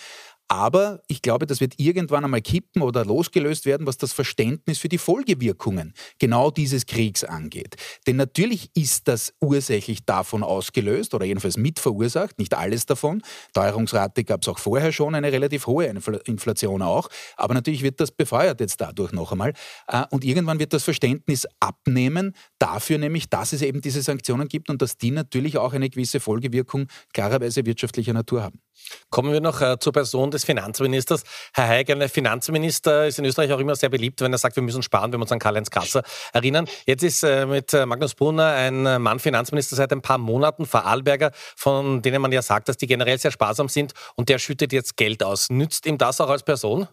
aber 0.48 1.02
ich 1.08 1.22
glaube, 1.22 1.46
das 1.46 1.60
wird 1.60 1.74
irgendwann 1.78 2.24
einmal 2.24 2.42
kippen 2.42 2.82
oder 2.82 3.04
losgelöst 3.06 3.66
werden, 3.66 3.86
was 3.86 3.98
das 3.98 4.14
Verständnis 4.14 4.78
für 4.78 4.90
die 4.90 4.98
Folgewirkungen 4.98 5.94
genau 6.20 6.52
dieses 6.52 6.86
Kriegs 6.86 7.24
angeht. 7.24 7.76
Denn 8.06 8.16
natürlich 8.16 8.70
ist 8.74 9.08
das 9.08 9.34
ursächlich 9.42 10.06
davon 10.06 10.44
ausgelöst 10.44 11.14
oder 11.14 11.26
jedenfalls 11.26 11.58
mit 11.58 11.80
verursacht, 11.80 12.40
nicht 12.40 12.54
alles 12.54 12.86
davon. 12.86 13.22
Teuerungsrate 13.54 14.24
gab 14.24 14.42
es 14.42 14.48
auch 14.48 14.60
vorher 14.60 14.92
schon, 14.92 15.16
eine 15.16 15.32
relativ 15.32 15.68
hohe 15.68 15.86
Inflation 15.86 16.82
auch. 16.82 17.10
Aber 17.36 17.54
natürlich 17.54 17.84
wird 17.84 18.00
das 18.00 18.12
befeuert 18.12 18.60
jetzt 18.60 18.80
dadurch 18.80 19.12
noch 19.12 19.32
einmal. 19.32 19.54
Äh, 19.88 20.06
und 20.12 20.24
irgendwann 20.24 20.60
wird 20.60 20.74
das 20.74 20.84
Verständnis 20.84 21.48
abnehmen, 21.60 22.34
dafür 22.60 22.98
nämlich, 22.98 23.30
dass 23.30 23.54
es 23.54 23.62
eben 23.62 23.82
diese 23.82 24.02
Sanktionen 24.02 24.48
gibt 24.48 24.70
und 24.70 24.82
dass 24.82 24.98
die 24.98 25.12
natürlich 25.12 25.58
auch 25.58 25.74
eine 25.74 25.90
gewisse 25.90 26.20
Folgewirkung 26.20 26.88
klarerweise 27.14 27.66
wirtschaftlicher 27.66 28.14
Natur 28.14 28.44
haben. 28.44 28.62
Kommen 29.10 29.34
wir 29.34 29.42
noch 29.42 29.62
äh, 29.62 29.80
zur 29.80 29.94
Person 29.94 30.32
des 30.32 30.46
Finanzministers. 30.46 31.24
Herr 31.54 31.68
Heig, 31.68 31.90
ein 31.90 32.08
Finanzminister 32.10 33.08
ist 33.08 33.20
in 33.20 33.26
Österreich 33.26 33.52
auch 33.52 33.60
immer 33.60 33.76
sehr 33.76 33.90
beliebt, 33.90 34.22
wenn 34.22 34.32
er 34.32 34.38
sagt, 34.38 34.56
wir 34.56 34.64
müssen 34.64 34.84
sparen, 34.84 35.12
wenn 35.12 35.20
wir 35.20 35.24
uns 35.24 35.32
an 35.32 35.40
Karl-Heinz 35.40 35.70
Kasser 35.70 36.04
erinnern. 36.34 36.68
Jetzt 36.86 37.04
ist 37.04 37.24
äh, 37.24 37.46
mit 37.46 37.74
äh, 37.74 37.86
Magnus 37.86 38.16
Brunner 38.16 38.48
ein 38.48 38.86
äh, 38.86 39.00
Mann 39.00 39.20
Finanzminister 39.20 39.76
seit 39.76 39.92
ein 39.92 40.02
paar 40.02 40.18
Monaten, 40.18 40.66
Vorarlberger, 40.66 41.32
von 41.56 42.02
denen 42.02 42.22
man 42.22 42.32
ja 42.32 42.42
sagt, 42.42 42.70
dass 42.70 42.78
die 42.78 42.88
generell 42.88 43.18
sehr 43.18 43.32
sparsam 43.32 43.70
sind 43.70 43.94
und 44.16 44.30
der 44.30 44.40
schüttet 44.40 44.74
jetzt 44.74 44.98
Geld 44.98 45.24
aus. 45.24 45.50
Nützt 45.50 45.86
ihm 45.86 45.98
das 45.98 46.22
auch 46.22 46.30
als 46.30 46.44
Person? 46.44 46.88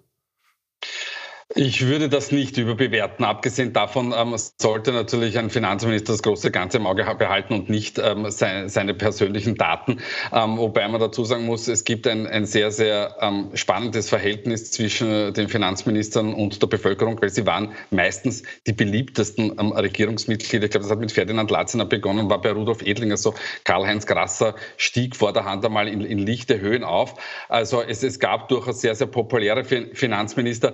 Ich 1.55 1.87
würde 1.87 2.09
das 2.09 2.33
nicht 2.33 2.57
überbewerten. 2.57 3.25
Abgesehen 3.25 3.75
davon 3.75 4.15
ähm, 4.17 4.35
sollte 4.59 4.93
natürlich 4.93 5.39
ein 5.39 5.51
Finanzminister 5.51 6.15
das 6.15 6.23
große 6.23 6.51
Ganze 6.51 6.79
im 6.79 6.87
Auge 6.87 7.05
behalten 7.19 7.53
und 7.53 7.69
nicht 7.69 7.99
ähm, 7.99 8.31
seine, 8.31 8.71
seine, 8.71 8.95
persönlichen 8.95 9.55
Daten. 9.55 10.01
Ähm, 10.33 10.57
wobei 10.57 10.89
man 10.89 11.01
dazu 11.01 11.25
sagen 11.25 11.45
muss, 11.45 11.69
es 11.69 11.85
gibt 11.85 12.07
ein, 12.07 12.27
ein 12.27 12.47
sehr, 12.47 12.71
sehr 12.71 13.17
ähm, 13.21 13.51
spannendes 13.55 14.09
Verhältnis 14.09 14.71
zwischen 14.71 15.35
den 15.35 15.49
Finanzministern 15.49 16.33
und 16.33 16.63
der 16.63 16.67
Bevölkerung, 16.67 17.21
weil 17.21 17.29
sie 17.29 17.45
waren 17.45 17.73
meistens 17.91 18.43
die 18.67 18.73
beliebtesten 18.73 19.55
ähm, 19.59 19.73
Regierungsmitglieder. 19.73 20.65
Ich 20.65 20.71
glaube, 20.71 20.85
das 20.85 20.91
hat 20.91 20.99
mit 20.99 21.13
Ferdinand 21.13 21.51
Latziner 21.51 21.85
begonnen, 21.85 22.31
war 22.31 22.41
bei 22.41 22.53
Rudolf 22.53 22.81
Edlinger 22.81 23.19
so. 23.19 23.35
Karl-Heinz 23.65 24.07
Grasser 24.07 24.55
stieg 24.79 25.15
vor 25.15 25.35
der 25.35 25.45
Hand 25.45 25.65
einmal 25.65 25.89
in, 25.89 26.01
in 26.01 26.19
lichte 26.19 26.59
Höhen 26.59 26.85
auf. 26.85 27.15
Also 27.51 27.83
es, 27.83 28.03
es 28.03 28.19
gab 28.19 28.49
durchaus 28.49 28.81
sehr, 28.81 28.95
sehr 28.95 29.09
populäre 29.09 29.65
Finanzminister. 29.65 30.73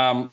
Ähm, 0.00 0.30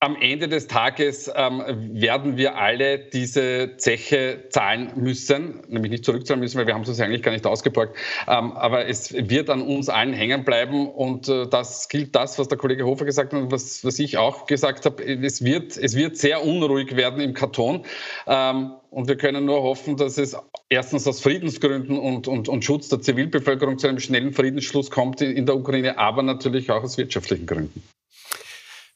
am 0.00 0.14
Ende 0.20 0.46
des 0.46 0.68
Tages 0.68 1.28
ähm, 1.34 1.60
werden 2.00 2.36
wir 2.36 2.56
alle 2.56 3.00
diese 3.00 3.76
Zeche 3.78 4.44
zahlen 4.48 4.92
müssen, 4.94 5.62
nämlich 5.68 5.90
nicht 5.90 6.04
zurückzahlen 6.04 6.40
müssen, 6.40 6.56
weil 6.56 6.68
wir 6.68 6.74
haben 6.74 6.82
es 6.82 6.88
uns 6.88 7.00
eigentlich 7.00 7.24
gar 7.24 7.32
nicht 7.32 7.44
ausgeborgt. 7.44 7.96
Ähm, 8.28 8.52
aber 8.52 8.86
es 8.86 9.12
wird 9.12 9.50
an 9.50 9.60
uns 9.60 9.88
allen 9.88 10.12
hängen 10.12 10.44
bleiben 10.44 10.88
und 10.88 11.28
äh, 11.28 11.48
das 11.48 11.88
gilt 11.88 12.14
das, 12.14 12.38
was 12.38 12.46
der 12.46 12.58
Kollege 12.58 12.84
Hofer 12.86 13.06
gesagt 13.06 13.32
hat 13.32 13.40
und 13.40 13.50
was, 13.50 13.84
was 13.84 13.98
ich 13.98 14.18
auch 14.18 14.46
gesagt 14.46 14.84
habe. 14.84 15.02
Es 15.02 15.42
wird, 15.42 15.76
es 15.76 15.96
wird 15.96 16.16
sehr 16.16 16.44
unruhig 16.44 16.94
werden 16.94 17.20
im 17.20 17.34
Karton. 17.34 17.84
Ähm, 18.28 18.74
und 18.90 19.08
wir 19.08 19.16
können 19.16 19.46
nur 19.46 19.64
hoffen, 19.64 19.96
dass 19.96 20.16
es 20.16 20.36
erstens 20.68 21.08
aus 21.08 21.20
Friedensgründen 21.20 21.98
und, 21.98 22.28
und, 22.28 22.48
und 22.48 22.64
Schutz 22.64 22.88
der 22.88 23.00
Zivilbevölkerung 23.00 23.78
zu 23.78 23.88
einem 23.88 23.98
schnellen 23.98 24.32
Friedensschluss 24.32 24.92
kommt 24.92 25.20
in 25.22 25.44
der 25.44 25.56
Ukraine, 25.56 25.98
aber 25.98 26.22
natürlich 26.22 26.70
auch 26.70 26.84
aus 26.84 26.98
wirtschaftlichen 26.98 27.46
Gründen. 27.46 27.82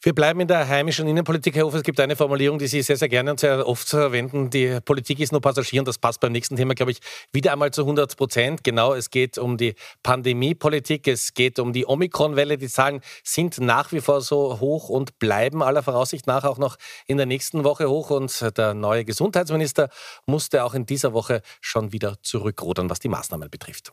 Wir 0.05 0.17
bleiben 0.17 0.41
in 0.41 0.49
der 0.49 0.67
heimischen 0.67 1.07
Innenpolitik, 1.07 1.55
Herr 1.55 1.65
Hofer. 1.65 1.77
Es 1.77 1.85
gibt 1.85 2.01
eine 2.01 2.17
Formulierung, 2.17 2.59
die 2.59 2.67
Sie 2.67 2.83
sehr, 2.83 2.97
sehr 2.97 3.09
gerne 3.09 3.31
und 3.31 3.39
sehr 3.39 3.65
oft 3.65 3.89
verwenden. 3.89 4.51
Die 4.51 4.81
Politik 4.85 5.21
ist 5.21 5.31
nur 5.31 5.41
Passagier 5.41 5.81
und 5.81 5.87
das 5.87 5.97
passt 5.97 6.19
beim 6.19 6.33
nächsten 6.33 6.57
Thema, 6.57 6.75
glaube 6.75 6.91
ich, 6.91 6.99
wieder 7.33 7.53
einmal 7.53 7.71
zu 7.71 7.83
100 7.83 8.17
Prozent. 8.17 8.65
Genau, 8.65 8.95
es 8.95 9.11
geht 9.11 9.39
um 9.39 9.57
die 9.57 9.77
Pandemiepolitik, 10.03 11.07
es 11.07 11.35
geht 11.35 11.61
um 11.61 11.73
die 11.73 11.87
Omikron-Welle. 11.87 12.59
Die 12.59 12.67
Zahlen 12.67 13.01
sind 13.23 13.61
nach 13.61 13.93
wie 13.93 14.01
vor 14.01 14.23
so 14.23 14.59
hoch 14.59 14.89
und 14.89 15.21
bleiben 15.21 15.63
aller 15.63 15.85
Voraussicht 15.85 16.27
nach 16.27 16.43
auch 16.43 16.59
noch 16.59 16.79
in 17.07 17.17
der 17.17 17.27
nächsten 17.27 17.63
Woche 17.63 17.89
hoch. 17.89 18.11
Und 18.11 18.59
der 18.59 18.75
neue 18.75 19.05
Gesundheitsminister 19.05 19.89
musste 20.27 20.65
auch 20.65 20.75
in 20.75 20.85
dieser 20.85 21.13
Woche 21.13 21.43
schon 21.61 21.93
wieder 21.93 22.17
zurückrudern, 22.23 22.91
was 22.91 22.99
die 22.99 23.09
Maßnahmen 23.09 23.49
betrifft. 23.51 23.93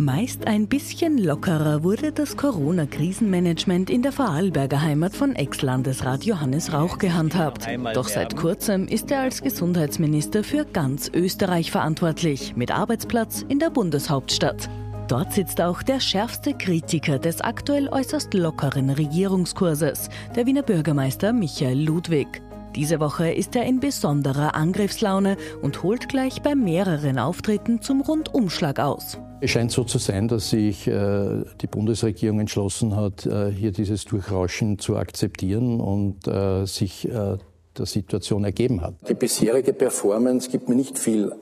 Meist 0.00 0.46
ein 0.46 0.68
bisschen 0.68 1.18
lockerer 1.18 1.82
wurde 1.82 2.12
das 2.12 2.36
Corona-Krisenmanagement 2.36 3.90
in 3.90 4.02
der 4.02 4.12
Vorarlberger 4.12 4.80
Heimat 4.80 5.16
von 5.16 5.34
Ex-Landesrat 5.34 6.22
Johannes 6.22 6.72
Rauch 6.72 6.98
gehandhabt. 6.98 7.66
Doch 7.94 8.06
seit 8.06 8.36
kurzem 8.36 8.86
ist 8.86 9.10
er 9.10 9.22
als 9.22 9.42
Gesundheitsminister 9.42 10.44
für 10.44 10.64
ganz 10.64 11.10
Österreich 11.12 11.72
verantwortlich, 11.72 12.54
mit 12.54 12.70
Arbeitsplatz 12.70 13.44
in 13.48 13.58
der 13.58 13.70
Bundeshauptstadt. 13.70 14.70
Dort 15.08 15.32
sitzt 15.32 15.60
auch 15.60 15.82
der 15.82 15.98
schärfste 15.98 16.54
Kritiker 16.54 17.18
des 17.18 17.40
aktuell 17.40 17.88
äußerst 17.88 18.32
lockeren 18.34 18.90
Regierungskurses, 18.90 20.10
der 20.36 20.46
Wiener 20.46 20.62
Bürgermeister 20.62 21.32
Michael 21.32 21.84
Ludwig. 21.84 22.28
Diese 22.76 23.00
Woche 23.00 23.32
ist 23.32 23.56
er 23.56 23.64
in 23.64 23.80
besonderer 23.80 24.54
Angriffslaune 24.54 25.36
und 25.60 25.82
holt 25.82 26.08
gleich 26.08 26.40
bei 26.40 26.54
mehreren 26.54 27.18
Auftritten 27.18 27.82
zum 27.82 28.00
Rundumschlag 28.00 28.78
aus. 28.78 29.18
Es 29.40 29.52
scheint 29.52 29.70
so 29.70 29.84
zu 29.84 29.98
sein, 29.98 30.26
dass 30.26 30.50
sich 30.50 30.88
äh, 30.88 31.44
die 31.60 31.68
Bundesregierung 31.68 32.40
entschlossen 32.40 32.96
hat, 32.96 33.24
äh, 33.24 33.50
hier 33.50 33.70
dieses 33.70 34.04
Durchrauschen 34.04 34.78
zu 34.78 34.96
akzeptieren 34.96 35.80
und 35.80 36.26
äh, 36.26 36.64
sich 36.66 37.08
äh, 37.08 37.36
der 37.76 37.86
Situation 37.86 38.42
ergeben 38.42 38.80
hat. 38.80 38.94
Die 39.08 39.14
bisherige 39.14 39.72
Performance 39.72 40.50
gibt 40.50 40.68
mir 40.68 40.74
nicht 40.74 40.98
viel 40.98 41.32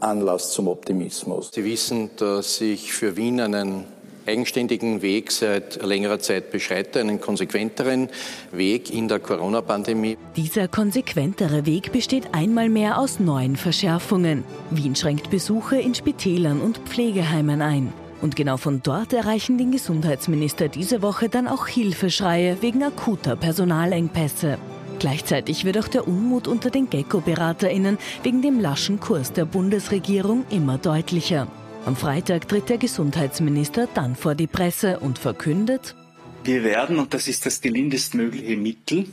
Anlass 0.00 0.52
zum 0.52 0.68
Optimismus. 0.68 1.50
Sie 1.52 1.64
wissen, 1.64 2.10
dass 2.16 2.60
ich 2.62 2.92
für 2.92 3.16
Wien 3.16 3.40
einen 3.40 3.84
eigenständigen 4.26 5.02
Weg 5.02 5.32
seit 5.32 5.82
längerer 5.82 6.18
Zeit 6.18 6.50
beschreite, 6.50 7.00
einen 7.00 7.20
konsequenteren 7.20 8.08
Weg 8.52 8.92
in 8.92 9.08
der 9.08 9.20
Corona-Pandemie. 9.20 10.18
Dieser 10.36 10.68
konsequentere 10.68 11.66
Weg 11.66 11.92
besteht 11.92 12.32
einmal 12.32 12.68
mehr 12.68 12.98
aus 12.98 13.20
neuen 13.20 13.56
Verschärfungen. 13.56 14.44
Wien 14.70 14.96
schränkt 14.96 15.30
Besuche 15.30 15.76
in 15.76 15.94
Spitälern 15.94 16.60
und 16.60 16.78
Pflegeheimen 16.78 17.62
ein. 17.62 17.92
Und 18.22 18.34
genau 18.34 18.56
von 18.56 18.80
dort 18.82 19.12
erreichen 19.12 19.58
den 19.58 19.72
Gesundheitsminister 19.72 20.68
diese 20.68 21.02
Woche 21.02 21.28
dann 21.28 21.46
auch 21.46 21.66
Hilfeschreie 21.66 22.56
wegen 22.62 22.82
akuter 22.82 23.36
Personalengpässe. 23.36 24.58
Gleichzeitig 24.98 25.64
wird 25.64 25.78
auch 25.78 25.88
der 25.88 26.08
Unmut 26.08 26.48
unter 26.48 26.70
den 26.70 26.88
Gecko-BeraterInnen 26.88 27.98
wegen 28.22 28.40
dem 28.40 28.58
laschen 28.60 28.98
Kurs 28.98 29.32
der 29.32 29.44
Bundesregierung 29.44 30.44
immer 30.50 30.78
deutlicher. 30.78 31.48
Am 31.86 31.94
Freitag 31.94 32.48
tritt 32.48 32.68
der 32.68 32.78
Gesundheitsminister 32.78 33.86
dann 33.94 34.16
vor 34.16 34.34
die 34.34 34.48
Presse 34.48 34.98
und 34.98 35.20
verkündet, 35.20 35.94
wir 36.42 36.64
werden, 36.64 36.98
und 36.98 37.14
das 37.14 37.28
ist 37.28 37.46
das 37.46 37.60
gelindestmögliche 37.60 38.56
Mittel, 38.56 39.06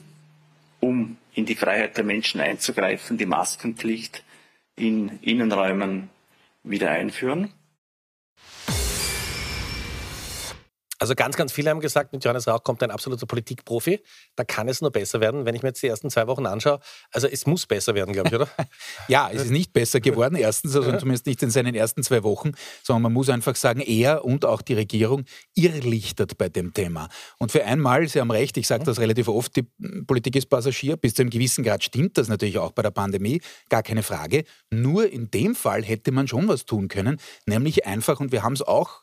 um 0.80 1.18
in 1.36 1.46
die 1.46 1.53
Freiheit 1.53 1.98
der 1.98 2.03
Menschen 2.03 2.42
einzugreifen, 2.42 3.20
die 3.20 3.27
Maskenpflicht 3.27 4.24
in 4.75 5.20
Innenräumen 5.22 6.10
wieder 6.63 6.89
einführen. 6.89 7.51
Also 11.04 11.16
ganz, 11.16 11.36
ganz 11.36 11.52
viele 11.52 11.70
haben 11.70 11.82
gesagt, 11.82 12.14
mit 12.14 12.24
Johannes 12.24 12.48
Rauch 12.48 12.64
kommt 12.64 12.82
ein 12.82 12.90
absoluter 12.90 13.26
Politikprofi. 13.26 14.00
Da 14.38 14.46
kann 14.46 14.70
es 14.70 14.80
nur 14.80 14.90
besser 14.90 15.20
werden, 15.20 15.46
wenn 15.46 15.54
ich 15.54 15.62
mir 15.62 15.68
jetzt 15.68 15.84
die 15.84 15.88
ersten 15.88 16.10
zwei 16.10 16.28
Wochen 16.28 16.46
anschaue. 16.46 16.80
Also 17.12 17.28
es 17.28 17.46
muss 17.46 17.66
besser 17.66 17.94
werden, 17.94 18.14
glaube 18.14 18.30
ich, 18.30 18.36
oder? 18.36 18.48
ja, 19.10 19.30
es 19.30 19.42
ist 19.42 19.52
nicht 19.52 19.74
besser 19.74 20.00
geworden, 20.00 20.36
erstens, 20.36 20.78
also 20.78 20.96
zumindest 20.98 21.26
nicht 21.26 21.44
in 21.44 21.50
seinen 21.50 21.76
ersten 21.76 22.04
zwei 22.04 22.24
Wochen, 22.24 22.54
sondern 22.84 23.02
man 23.02 23.12
muss 23.12 23.28
einfach 23.28 23.58
sagen, 23.58 23.82
er 23.82 24.24
und 24.24 24.46
auch 24.46 24.62
die 24.62 24.76
Regierung 24.76 25.26
irrlichtert 25.56 26.38
bei 26.38 26.48
dem 26.48 26.74
Thema. 26.74 27.10
Und 27.38 27.52
für 27.52 27.66
einmal, 27.66 28.08
Sie 28.08 28.22
haben 28.22 28.32
recht, 28.32 28.56
ich 28.56 28.68
sage 28.68 28.86
das 28.86 29.02
relativ 29.02 29.28
oft, 29.28 29.58
die 29.58 29.64
Politik 30.08 30.38
ist 30.38 30.46
Passagier, 30.46 30.96
bis 30.96 31.16
zu 31.16 31.24
einem 31.24 31.32
gewissen 31.32 31.66
Grad 31.66 31.84
stimmt 31.84 32.18
das 32.18 32.30
natürlich 32.30 32.60
auch 32.60 32.72
bei 32.72 32.82
der 32.82 32.92
Pandemie, 32.92 33.42
gar 33.68 33.84
keine 33.84 34.04
Frage. 34.04 34.46
Nur 34.70 35.12
in 35.12 35.30
dem 35.32 35.54
Fall 35.54 35.84
hätte 35.84 36.14
man 36.14 36.30
schon 36.30 36.48
was 36.48 36.64
tun 36.64 36.88
können, 36.88 37.20
nämlich 37.46 37.86
einfach, 37.86 38.22
und 38.22 38.32
wir 38.32 38.42
haben 38.42 38.54
es 38.54 38.62
auch 38.62 39.03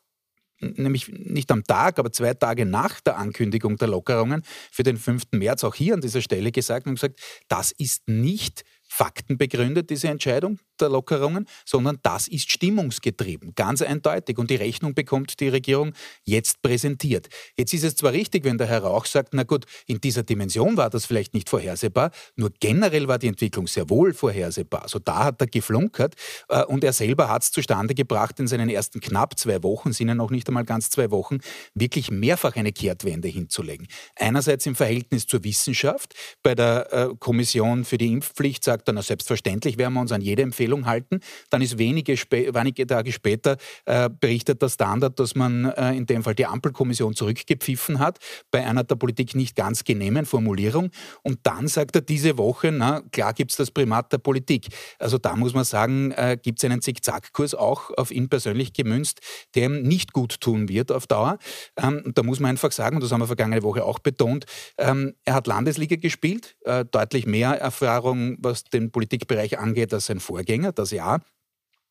nämlich 0.60 1.08
nicht 1.08 1.50
am 1.50 1.64
Tag, 1.64 1.98
aber 1.98 2.12
zwei 2.12 2.34
Tage 2.34 2.66
nach 2.66 3.00
der 3.00 3.16
Ankündigung 3.18 3.76
der 3.76 3.88
Lockerungen 3.88 4.42
für 4.70 4.82
den 4.82 4.96
5. 4.96 5.24
März 5.32 5.64
auch 5.64 5.74
hier 5.74 5.94
an 5.94 6.00
dieser 6.00 6.20
Stelle 6.20 6.52
gesagt 6.52 6.86
und 6.86 6.94
gesagt, 6.94 7.20
das 7.48 7.72
ist 7.72 8.08
nicht 8.08 8.64
faktenbegründet, 9.00 9.88
diese 9.88 10.08
Entscheidung 10.08 10.58
der 10.78 10.90
Lockerungen, 10.90 11.46
sondern 11.64 11.98
das 12.02 12.28
ist 12.28 12.50
stimmungsgetrieben, 12.50 13.54
ganz 13.54 13.80
eindeutig. 13.80 14.36
Und 14.36 14.50
die 14.50 14.56
Rechnung 14.56 14.92
bekommt 14.92 15.40
die 15.40 15.48
Regierung 15.48 15.94
jetzt 16.24 16.60
präsentiert. 16.60 17.28
Jetzt 17.56 17.72
ist 17.72 17.84
es 17.84 17.96
zwar 17.96 18.12
richtig, 18.12 18.44
wenn 18.44 18.58
der 18.58 18.66
Herr 18.66 18.82
Rauch 18.82 19.06
sagt, 19.06 19.32
na 19.32 19.44
gut, 19.44 19.64
in 19.86 20.02
dieser 20.02 20.22
Dimension 20.22 20.76
war 20.76 20.90
das 20.90 21.06
vielleicht 21.06 21.32
nicht 21.32 21.48
vorhersehbar, 21.48 22.10
nur 22.36 22.50
generell 22.60 23.08
war 23.08 23.18
die 23.18 23.28
Entwicklung 23.28 23.66
sehr 23.66 23.88
wohl 23.88 24.12
vorhersehbar. 24.12 24.82
Also 24.82 24.98
da 24.98 25.24
hat 25.24 25.40
er 25.40 25.46
geflunkert 25.46 26.14
äh, 26.50 26.62
und 26.64 26.84
er 26.84 26.92
selber 26.92 27.30
hat 27.30 27.42
es 27.42 27.52
zustande 27.52 27.94
gebracht, 27.94 28.38
in 28.38 28.48
seinen 28.48 28.68
ersten 28.68 29.00
knapp 29.00 29.38
zwei 29.38 29.62
Wochen, 29.62 29.92
sind 29.92 30.08
ja 30.08 30.14
noch 30.14 30.30
nicht 30.30 30.46
einmal 30.46 30.66
ganz 30.66 30.90
zwei 30.90 31.10
Wochen, 31.10 31.38
wirklich 31.72 32.10
mehrfach 32.10 32.54
eine 32.56 32.72
Kehrtwende 32.72 33.28
hinzulegen. 33.28 33.86
Einerseits 34.16 34.66
im 34.66 34.74
Verhältnis 34.74 35.26
zur 35.26 35.42
Wissenschaft. 35.42 36.14
Bei 36.42 36.54
der 36.54 36.92
äh, 36.92 37.08
Kommission 37.18 37.86
für 37.86 37.96
die 37.96 38.12
Impfpflicht 38.12 38.62
sagt 38.62 38.89
er, 38.90 38.94
na 38.94 39.02
selbstverständlich 39.02 39.78
werden 39.78 39.94
wir 39.94 40.00
uns 40.00 40.12
an 40.12 40.20
jede 40.20 40.42
Empfehlung 40.42 40.60
Empfehlung 40.60 40.86
halten. 40.86 41.20
Dann 41.50 41.62
ist 41.62 41.78
wenige, 41.78 42.14
wenige 42.14 42.86
Tage 42.86 43.12
später 43.12 43.56
äh, 43.86 44.08
berichtet 44.08 44.62
der 44.62 44.68
Standard, 44.68 45.18
dass 45.18 45.34
man 45.34 45.64
äh, 45.64 45.94
in 45.94 46.06
dem 46.06 46.22
Fall 46.22 46.34
die 46.34 46.46
Ampelkommission 46.46 47.14
zurückgepfiffen 47.14 47.98
hat, 47.98 48.18
bei 48.50 48.64
einer 48.64 48.84
der 48.84 48.96
Politik 48.96 49.34
nicht 49.34 49.56
ganz 49.56 49.84
genehmen 49.84 50.26
Formulierung. 50.26 50.90
Und 51.22 51.40
dann 51.44 51.68
sagt 51.68 51.96
er 51.96 52.02
diese 52.02 52.38
Woche, 52.38 52.72
na 52.72 53.02
klar 53.12 53.32
gibt 53.32 53.50
es 53.50 53.56
das 53.56 53.70
Primat 53.70 54.12
der 54.12 54.18
Politik. 54.18 54.68
Also 54.98 55.18
da 55.18 55.34
muss 55.36 55.54
man 55.54 55.64
sagen, 55.64 56.12
äh, 56.12 56.36
gibt 56.40 56.58
es 56.58 56.64
einen 56.64 56.82
Zickzackkurs 56.82 57.54
auch 57.54 57.90
auf 57.96 58.10
ihn 58.10 58.28
persönlich 58.28 58.72
gemünzt, 58.72 59.20
der 59.54 59.66
ihm 59.66 59.82
nicht 59.82 60.12
gut 60.12 60.40
tun 60.40 60.68
wird 60.68 60.92
auf 60.92 61.06
Dauer. 61.06 61.38
Ähm, 61.76 62.12
da 62.14 62.22
muss 62.22 62.40
man 62.40 62.50
einfach 62.50 62.72
sagen, 62.72 62.96
und 62.96 63.02
das 63.02 63.12
haben 63.12 63.20
wir 63.20 63.26
vergangene 63.26 63.62
Woche 63.62 63.84
auch 63.84 63.98
betont, 63.98 64.44
ähm, 64.78 65.14
er 65.24 65.34
hat 65.34 65.46
Landesliga 65.46 65.96
gespielt, 65.96 66.56
äh, 66.64 66.84
deutlich 66.84 67.26
mehr 67.26 67.50
Erfahrung, 67.50 68.36
was 68.40 68.64
den 68.64 68.79
Politikbereich 68.88 69.58
angeht, 69.58 69.92
als 69.92 70.06
sein 70.06 70.20
Vorgänger. 70.20 70.72
Das 70.72 70.90
ja. 70.90 71.20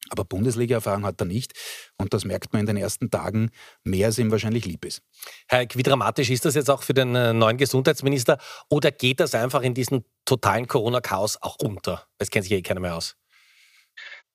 Aber 0.10 0.24
Bundesliga-Erfahrung 0.24 1.06
hat 1.06 1.22
er 1.22 1.26
nicht. 1.26 1.54
Und 1.98 2.14
das 2.14 2.26
merkt 2.26 2.54
man 2.54 2.62
in 2.62 2.66
den 2.66 2.78
ersten 2.78 3.12
Tagen 3.12 3.52
mehr, 3.84 4.08
als 4.08 4.18
ihm 4.18 4.32
wahrscheinlich 4.32 4.66
lieb 4.66 4.86
ist. 4.86 5.02
Herr, 5.48 5.66
wie 5.74 5.84
dramatisch 5.84 6.30
ist 6.30 6.46
das 6.46 6.56
jetzt 6.56 6.70
auch 6.70 6.84
für 6.84 6.94
den 6.94 7.16
äh, 7.16 7.34
neuen 7.34 7.58
Gesundheitsminister? 7.58 8.38
Oder 8.70 8.92
geht 8.92 9.20
das 9.20 9.36
einfach 9.36 9.62
in 9.62 9.74
diesem 9.74 10.06
totalen 10.26 10.68
Corona-Chaos 10.68 11.38
auch 11.42 11.58
unter? 11.62 12.08
Das 12.18 12.30
kennt 12.32 12.46
sich 12.46 12.54
eh 12.54 12.62
keiner 12.62 12.80
mehr 12.80 12.96
aus. 12.96 13.18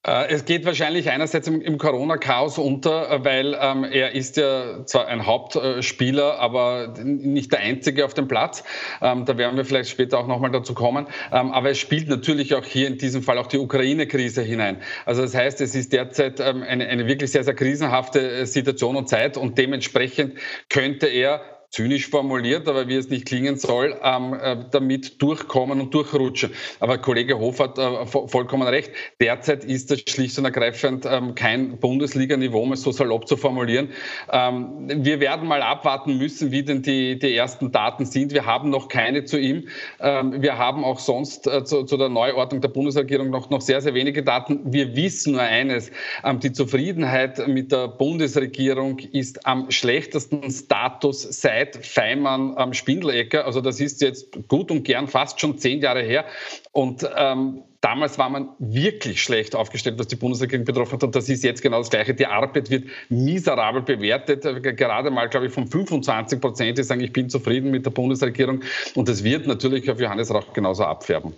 Äh, 0.07 0.29
es 0.29 0.45
geht 0.45 0.65
wahrscheinlich 0.67 1.11
einerseits 1.11 1.49
im, 1.49 1.79
Corona-Chaos 1.79 2.59
unter, 2.59 3.11
äh, 3.11 3.25
weil 3.25 3.57
ähm, 3.61 3.85
er 3.85 4.15
ist 4.15 4.37
ja 4.37 4.85
zwar 4.85 5.07
ein 5.09 5.27
Hauptspieler, 5.27 6.39
aber 6.39 6.95
nicht 7.03 7.53
der 7.53 7.61
einzige 7.61 8.05
auf 8.05 8.13
dem 8.13 8.29
Platz. 8.29 8.65
Ähm, 9.01 9.25
da 9.25 9.39
werden 9.39 9.57
wir 9.57 9.65
vielleicht 9.65 9.91
später 9.91 10.19
auch 10.19 10.27
nochmal 10.27 10.51
dazu 10.51 10.75
kommen. 10.75 11.07
Ähm, 11.33 11.53
aber 11.53 11.71
es 11.71 11.79
spielt 11.79 12.09
natürlich 12.09 12.55
auch 12.55 12.65
hier 12.65 12.87
in 12.87 12.99
diesem 12.99 13.23
Fall 13.23 13.39
auch 13.39 13.47
die 13.47 13.59
Ukraine-Krise 13.59 14.43
hinein. 14.43 14.83
Also 15.07 15.23
das 15.23 15.35
heißt, 15.35 15.61
es 15.63 15.75
ist 15.75 15.93
derzeit 15.93 16.39
ähm, 16.41 16.63
eine, 16.63 16.87
eine 16.87 17.07
wirklich 17.07 17.33
sehr, 17.33 17.45
sehr 17.45 17.55
krisenhafte 17.55 18.31
äh, 18.31 18.47
Situation 18.47 18.97
und 18.97 19.09
Zeit 19.09 19.39
und 19.39 19.57
dementsprechend 19.57 20.39
könnte 20.69 21.07
er 21.07 21.54
zynisch 21.75 22.09
formuliert, 22.09 22.69
aber 22.69 22.87
wie 22.87 22.95
es 22.95 23.09
nicht 23.11 23.27
klingen 23.27 23.57
soll, 23.57 23.97
ähm, 24.01 24.35
äh, 24.41 24.57
damit 24.71 25.21
durchkommen 25.21 25.81
und 25.81 25.93
durchrutschen. 25.93 26.53
Aber 26.79 26.99
Kollege 26.99 27.37
Hof 27.37 27.59
hat 27.59 27.79
äh, 27.79 28.07
vollkommen 28.07 28.69
recht. 28.69 28.93
Derzeit 29.21 29.65
ist 29.65 29.91
das 29.91 30.03
schlicht 30.09 30.39
und 30.39 30.45
ergreifend 30.45 31.05
ähm, 31.05 31.35
kein 31.35 31.79
Bundesliga-Niveau, 31.79 32.61
um 32.61 32.73
es 32.73 32.83
so 32.83 32.93
salopp 32.93 33.27
zu 33.27 33.37
formulieren. 33.37 33.89
Ähm, 34.31 35.05
wir 35.05 35.19
werden 35.19 35.49
mal 35.49 35.63
abwarten 35.63 36.17
müssen, 36.17 36.53
wie 36.53 36.63
denn 36.63 36.83
die, 36.83 37.19
die 37.19 37.35
ersten 37.35 37.73
Daten 37.73 38.07
sind. 38.07 38.33
Wir 38.33 38.47
haben 38.47 38.71
noch 38.71 38.87
keine 38.87 39.25
zu 39.25 39.37
ihm. 39.37 39.67
Ähm, 39.99 40.41
wir 40.43 40.57
haben 40.57 40.85
auch 40.85 41.01
sonst 41.01 41.49
äh, 41.49 41.65
zu, 41.65 41.83
zu, 41.83 41.97
der 41.97 42.09
Neuordnung 42.09 42.61
der 42.61 42.69
Bundesregierung 42.69 43.31
noch, 43.31 43.51
noch 43.51 43.61
sehr, 43.61 43.81
sehr 43.81 43.95
wenige 43.95 44.23
Daten. 44.23 44.61
Wir 44.65 44.95
wissen 44.95 45.33
nur 45.33 45.43
eines. 45.43 45.91
Ähm, 46.23 46.39
die 46.39 46.53
Zufriedenheit 46.53 47.49
mit 47.49 47.73
der 47.73 47.89
Bundesregierung 47.89 49.01
ist 49.01 49.45
am 49.45 49.73
schlechtesten 49.73 50.49
Status 50.53 51.23
seit 51.23 51.64
Zeit 51.73 51.87
Feimann 51.87 52.57
am 52.57 52.73
Spindelecker. 52.75 53.45
Also 53.47 53.61
das 53.61 53.81
ist 53.81 54.01
jetzt 54.01 54.49
gut 54.49 54.71
und 54.71 54.85
gern 54.85 55.09
fast 55.09 55.41
schon 55.41 55.59
zehn 55.59 55.81
Jahre 55.81 56.03
her. 56.03 56.25
Und 56.73 57.09
ähm, 57.17 57.63
Damals 57.85 58.17
war 58.17 58.31
man 58.31 58.49
wirklich 58.59 59.23
schlecht 59.23 59.55
aufgestellt, 59.55 59.99
was 59.99 60.07
die 60.07 60.17
Bundesregierung 60.17 60.65
betroffen 60.65 60.95
hat. 60.95 61.05
Und 61.05 61.15
das 61.15 61.29
ist 61.29 61.45
jetzt 61.45 61.61
genau 61.61 61.77
das 61.81 61.91
Gleiche. 61.91 62.15
Die 62.15 62.25
Arbeit 62.25 62.71
wird 62.71 62.87
miserabel 63.11 63.83
bewertet. 63.83 64.43
Gerade 64.79 65.11
mal, 65.11 65.29
glaube 65.29 65.49
ich, 65.49 65.53
von 65.53 65.67
25 65.67 66.41
Prozent, 66.41 66.79
die 66.79 66.83
sagen, 66.83 67.03
ich 67.03 67.13
bin 67.13 67.29
zufrieden 67.29 67.71
mit 67.71 67.85
der 67.85 67.91
Bundesregierung. 67.91 68.63
Und 68.95 69.07
das 69.11 69.23
wird 69.23 69.47
natürlich 69.47 69.91
auf 69.91 70.01
Johannes 70.01 70.33
Rauch 70.33 70.55
genauso 70.55 70.85
abfärben. 70.85 71.35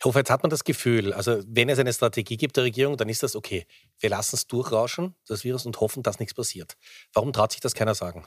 Herr 0.00 0.08
Hofer, 0.08 0.18
jetzt 0.18 0.30
hat 0.30 0.42
man 0.42 0.50
das 0.50 0.64
Gefühl, 0.64 1.12
also 1.12 1.40
wenn 1.46 1.68
es 1.68 1.78
eine 1.78 1.92
Strategie 1.92 2.36
gibt 2.36 2.56
der 2.56 2.64
Regierung, 2.64 2.96
dann 2.96 3.08
ist 3.08 3.22
das 3.22 3.36
okay. 3.36 3.64
Wir 4.00 4.10
lassen 4.10 4.34
es 4.34 4.46
durchrauschen, 4.46 5.14
das 5.28 5.44
Virus, 5.44 5.66
und 5.66 5.80
hoffen, 5.80 6.02
dass 6.02 6.18
nichts 6.18 6.34
passiert. 6.34 6.76
Warum 7.14 7.32
traut 7.32 7.52
sich 7.52 7.60
das 7.60 7.74
keiner 7.74 7.94
sagen? 7.94 8.24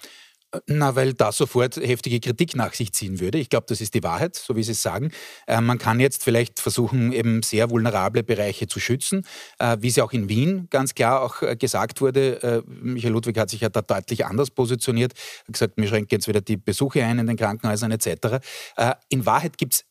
Na, 0.66 0.96
weil 0.96 1.14
da 1.14 1.32
sofort 1.32 1.76
heftige 1.76 2.20
Kritik 2.20 2.56
nach 2.56 2.74
sich 2.74 2.92
ziehen 2.92 3.20
würde. 3.20 3.38
Ich 3.38 3.50
glaube, 3.50 3.68
das 3.70 3.82
ist 3.82 3.94
die 3.94 4.02
Wahrheit, 4.02 4.36
so 4.36 4.56
wie 4.56 4.64
Sie 4.64 4.72
es 4.72 4.82
sagen. 4.82 5.12
Äh, 5.46 5.62
man 5.62 5.78
kann 5.78 6.00
jetzt 6.00 6.24
vielleicht 6.24 6.60
versuchen, 6.60 7.12
eben 7.12 7.44
sehr 7.44 7.70
vulnerable 7.70 8.24
Bereiche 8.24 8.68
zu 8.68 8.80
schützen, 8.80 9.28
äh, 9.60 9.78
wie 9.80 9.90
es 9.90 9.96
ja 9.98 10.04
auch 10.04 10.12
in 10.12 10.28
Wien 10.28 10.68
ganz 10.72 10.96
klar 10.96 11.22
auch 11.22 11.44
äh, 11.44 11.56
gesagt 11.56 12.02
wurde. 12.02 12.42
Äh, 12.42 12.62
Michael 12.66 13.14
Ludwig 13.14 13.38
hat 13.38 13.52
sich 13.52 13.62
ja 13.62 13.70
da 13.70 13.84
deutlich 13.84 14.26
anders 14.26 14.50
positioniert, 14.50 15.14
hat 15.48 15.54
gesagt, 15.54 15.74
wir 15.76 15.88
schränken 15.88 16.16
jetzt 16.16 16.28
wieder 16.28 16.42
die 16.42 16.58
Besuche 16.58 17.04
ein 17.04 17.20
in 17.20 17.28
den 17.28 17.38
Krankenhäusern 17.38 17.92
etc. 17.92 18.40
Äh, 18.76 18.94
in 19.10 19.28
Wahrheit 19.28 19.56
gibt 19.60 19.74
es 19.76 19.86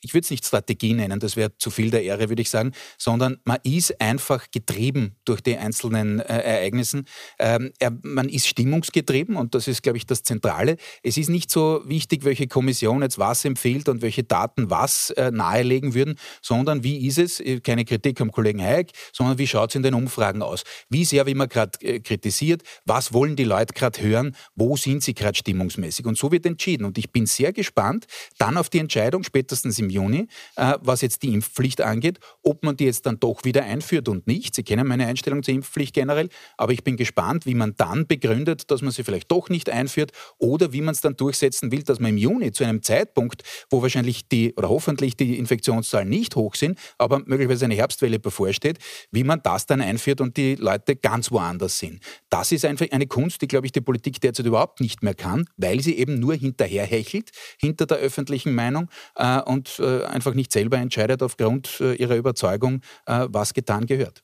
ich 0.00 0.14
würde 0.14 0.24
es 0.24 0.30
nicht 0.30 0.44
Strategie 0.44 0.94
nennen, 0.94 1.20
das 1.20 1.36
wäre 1.36 1.56
zu 1.58 1.70
viel 1.70 1.90
der 1.90 2.02
Ehre, 2.02 2.28
würde 2.28 2.42
ich 2.42 2.50
sagen, 2.50 2.72
sondern 2.98 3.38
man 3.44 3.58
ist 3.62 4.00
einfach 4.00 4.50
getrieben 4.50 5.16
durch 5.24 5.40
die 5.40 5.56
einzelnen 5.56 6.20
äh, 6.20 6.24
Ereignissen. 6.24 7.06
Ähm, 7.38 7.72
er, 7.78 7.92
man 8.02 8.28
ist 8.28 8.46
stimmungsgetrieben 8.46 9.36
und 9.36 9.54
das 9.54 9.68
ist, 9.68 9.82
glaube 9.82 9.98
ich, 9.98 10.06
das 10.06 10.22
Zentrale. 10.22 10.76
Es 11.02 11.16
ist 11.16 11.28
nicht 11.28 11.50
so 11.50 11.82
wichtig, 11.84 12.24
welche 12.24 12.46
Kommission 12.46 13.02
jetzt 13.02 13.18
was 13.18 13.44
empfiehlt 13.44 13.88
und 13.88 14.02
welche 14.02 14.22
Daten 14.22 14.70
was 14.70 15.10
äh, 15.10 15.30
nahelegen 15.30 15.94
würden, 15.94 16.18
sondern 16.42 16.84
wie 16.84 17.06
ist 17.06 17.18
es, 17.18 17.40
äh, 17.40 17.60
keine 17.60 17.84
Kritik 17.84 18.20
am 18.20 18.30
Kollegen 18.30 18.60
Hayek, 18.60 18.92
sondern 19.12 19.38
wie 19.38 19.46
schaut 19.46 19.70
es 19.70 19.76
in 19.76 19.82
den 19.82 19.94
Umfragen 19.94 20.42
aus? 20.42 20.62
Wie 20.88 21.04
sehr, 21.04 21.26
wie 21.26 21.34
man 21.34 21.48
gerade 21.48 21.80
äh, 21.80 22.00
kritisiert, 22.00 22.62
was 22.84 23.12
wollen 23.12 23.36
die 23.36 23.44
Leute 23.44 23.74
gerade 23.74 24.00
hören, 24.00 24.36
wo 24.54 24.76
sind 24.76 25.02
sie 25.02 25.14
gerade 25.14 25.36
stimmungsmäßig? 25.36 26.06
Und 26.06 26.18
so 26.18 26.30
wird 26.30 26.46
entschieden. 26.46 26.84
Und 26.84 26.98
ich 26.98 27.10
bin 27.10 27.26
sehr 27.26 27.52
gespannt 27.52 28.06
dann 28.38 28.56
auf 28.56 28.68
die 28.68 28.78
Entscheidung, 28.78 29.24
spätestens 29.24 29.78
im 29.78 29.90
Juni, 29.96 30.28
äh, 30.56 30.74
was 30.80 31.00
jetzt 31.00 31.22
die 31.22 31.34
Impfpflicht 31.34 31.80
angeht, 31.80 32.18
ob 32.42 32.62
man 32.64 32.76
die 32.76 32.84
jetzt 32.84 33.06
dann 33.06 33.18
doch 33.18 33.44
wieder 33.44 33.64
einführt 33.64 34.08
und 34.08 34.26
nicht. 34.26 34.54
Sie 34.54 34.62
kennen 34.62 34.86
meine 34.86 35.06
Einstellung 35.06 35.42
zur 35.42 35.54
Impfpflicht 35.54 35.94
generell, 35.94 36.28
aber 36.56 36.72
ich 36.72 36.84
bin 36.84 36.96
gespannt, 36.96 37.46
wie 37.46 37.54
man 37.54 37.74
dann 37.76 38.06
begründet, 38.06 38.70
dass 38.70 38.82
man 38.82 38.92
sie 38.92 39.04
vielleicht 39.04 39.30
doch 39.30 39.48
nicht 39.48 39.70
einführt 39.70 40.12
oder 40.38 40.72
wie 40.72 40.80
man 40.80 40.94
es 40.94 41.00
dann 41.00 41.16
durchsetzen 41.16 41.72
will, 41.72 41.82
dass 41.82 42.00
man 42.00 42.10
im 42.10 42.18
Juni 42.18 42.52
zu 42.52 42.64
einem 42.64 42.82
Zeitpunkt, 42.82 43.42
wo 43.70 43.82
wahrscheinlich 43.82 44.28
die 44.28 44.54
oder 44.54 44.68
hoffentlich 44.68 45.16
die 45.16 45.38
Infektionszahlen 45.38 46.08
nicht 46.08 46.36
hoch 46.36 46.54
sind, 46.54 46.78
aber 46.98 47.20
möglicherweise 47.20 47.64
eine 47.64 47.74
Herbstwelle 47.74 48.18
bevorsteht, 48.18 48.78
wie 49.10 49.24
man 49.24 49.40
das 49.42 49.66
dann 49.66 49.80
einführt 49.80 50.20
und 50.20 50.36
die 50.36 50.54
Leute 50.56 50.96
ganz 50.96 51.30
woanders 51.30 51.78
sind. 51.78 52.00
Das 52.30 52.52
ist 52.52 52.64
einfach 52.64 52.86
eine 52.90 53.06
Kunst, 53.06 53.42
die, 53.42 53.48
glaube 53.48 53.66
ich, 53.66 53.72
die 53.72 53.80
Politik 53.80 54.20
derzeit 54.20 54.46
überhaupt 54.46 54.80
nicht 54.80 55.02
mehr 55.02 55.14
kann, 55.14 55.46
weil 55.56 55.80
sie 55.80 55.96
eben 55.96 56.18
nur 56.18 56.34
hinterherhechelt, 56.34 57.30
hinter 57.58 57.86
der 57.86 57.98
öffentlichen 57.98 58.54
Meinung 58.54 58.88
äh, 59.14 59.40
und 59.40 59.75
äh, 59.78 60.04
einfach 60.04 60.34
nicht 60.34 60.52
selber 60.52 60.78
entscheidet 60.78 61.22
aufgrund 61.22 61.80
äh, 61.80 61.94
ihrer 61.94 62.16
Überzeugung, 62.16 62.80
äh, 63.06 63.26
was 63.28 63.54
getan 63.54 63.86
gehört. 63.86 64.22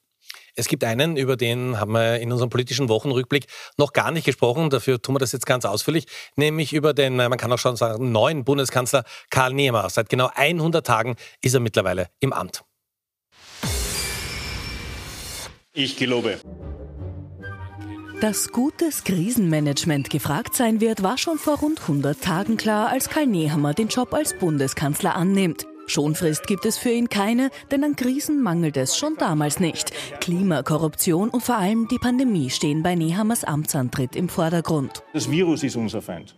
Es 0.54 0.68
gibt 0.68 0.84
einen, 0.84 1.16
über 1.16 1.36
den 1.36 1.80
haben 1.80 1.92
wir 1.92 2.20
in 2.20 2.30
unserem 2.30 2.50
politischen 2.50 2.88
Wochenrückblick 2.88 3.46
noch 3.78 3.92
gar 3.92 4.10
nicht 4.10 4.24
gesprochen. 4.24 4.68
Dafür 4.68 5.00
tun 5.00 5.14
wir 5.14 5.18
das 5.18 5.32
jetzt 5.32 5.46
ganz 5.46 5.64
ausführlich, 5.64 6.06
nämlich 6.36 6.74
über 6.74 6.92
den, 6.92 7.16
man 7.16 7.38
kann 7.38 7.50
auch 7.52 7.58
schon 7.58 7.76
sagen, 7.76 8.12
neuen 8.12 8.44
Bundeskanzler 8.44 9.04
Karl 9.30 9.54
Nehmer. 9.54 9.88
Seit 9.88 10.10
genau 10.10 10.30
100 10.34 10.86
Tagen 10.86 11.16
ist 11.40 11.54
er 11.54 11.60
mittlerweile 11.60 12.08
im 12.20 12.32
Amt. 12.34 12.64
Ich 15.72 15.96
gelobe. 15.96 16.38
Dass 18.22 18.52
gutes 18.52 19.02
Krisenmanagement 19.02 20.08
gefragt 20.08 20.54
sein 20.54 20.80
wird, 20.80 21.02
war 21.02 21.18
schon 21.18 21.38
vor 21.38 21.58
rund 21.58 21.80
100 21.80 22.22
Tagen 22.22 22.56
klar, 22.56 22.88
als 22.88 23.08
Karl 23.08 23.26
Nehammer 23.26 23.74
den 23.74 23.88
Job 23.88 24.14
als 24.14 24.38
Bundeskanzler 24.38 25.16
annimmt. 25.16 25.66
Schonfrist 25.88 26.46
gibt 26.46 26.64
es 26.64 26.78
für 26.78 26.90
ihn 26.90 27.08
keine, 27.08 27.50
denn 27.72 27.82
an 27.82 27.96
Krisen 27.96 28.40
mangelt 28.40 28.76
es 28.76 28.96
schon 28.96 29.16
damals 29.16 29.58
nicht. 29.58 29.90
Klima, 30.20 30.62
Korruption 30.62 31.30
und 31.30 31.42
vor 31.42 31.56
allem 31.56 31.88
die 31.88 31.98
Pandemie 31.98 32.50
stehen 32.50 32.84
bei 32.84 32.94
Nehammers 32.94 33.42
Amtsantritt 33.42 34.14
im 34.14 34.28
Vordergrund. 34.28 35.02
Das 35.12 35.28
Virus 35.28 35.64
ist 35.64 35.74
unser 35.74 36.00
Feind. 36.00 36.36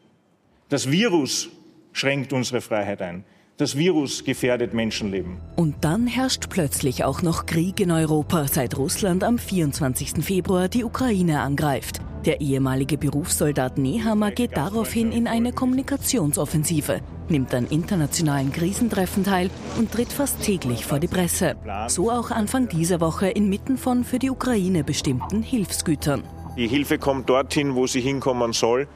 Das 0.71 0.91
Virus 0.91 1.51
schränkt 1.93 2.33
unsere 2.33 2.63
Freiheit 2.63 3.03
ein. 3.03 3.27
Das 3.57 3.77
Virus 3.79 4.25
gefährdet 4.25 4.75
Menschenleben. 4.75 5.37
Und 5.55 5.77
dann 5.85 6.09
herrscht 6.09 6.51
plötzlich 6.51 7.05
auch 7.05 7.23
noch 7.23 7.47
Krieg 7.47 7.79
in 7.79 7.93
Europa, 7.93 8.49
seit 8.49 8.77
Russland 8.77 9.23
am 9.23 9.39
24. 9.39 10.25
Februar 10.25 10.67
die 10.67 10.83
Ukraine 10.83 11.41
angreift. 11.41 12.01
Der 12.25 12.41
ehemalige 12.41 12.99
Berufssoldat 12.99 13.79
Nehammer 13.79 14.33
geht 14.33 14.57
daraufhin 14.57 15.13
in 15.13 15.29
eine 15.29 15.53
Kommunikationsoffensive, 15.53 17.01
nimmt 17.29 17.55
an 17.55 17.69
internationalen 17.69 18.51
Krisentreffen 18.51 19.23
teil 19.23 19.51
und 19.79 19.93
tritt 19.93 20.13
fast 20.13 20.43
täglich 20.43 20.85
vor 20.85 20.99
die 20.99 21.07
Presse. 21.07 21.55
So 21.87 22.11
auch 22.11 22.33
Anfang 22.33 22.69
dieser 22.69 23.01
Woche 23.01 23.29
inmitten 23.29 23.77
von 23.77 24.03
für 24.03 24.19
die 24.19 24.31
Ukraine 24.31 24.83
bestimmten 24.83 25.45
Hilfsgütern. 25.45 26.25
Die 26.57 26.67
Hilfe 26.67 26.99
kommt 26.99 27.29
dorthin, 27.29 27.77
wo 27.77 27.87
sie 27.87 28.01
hinkommen 28.01 28.53
soll. 28.53 28.89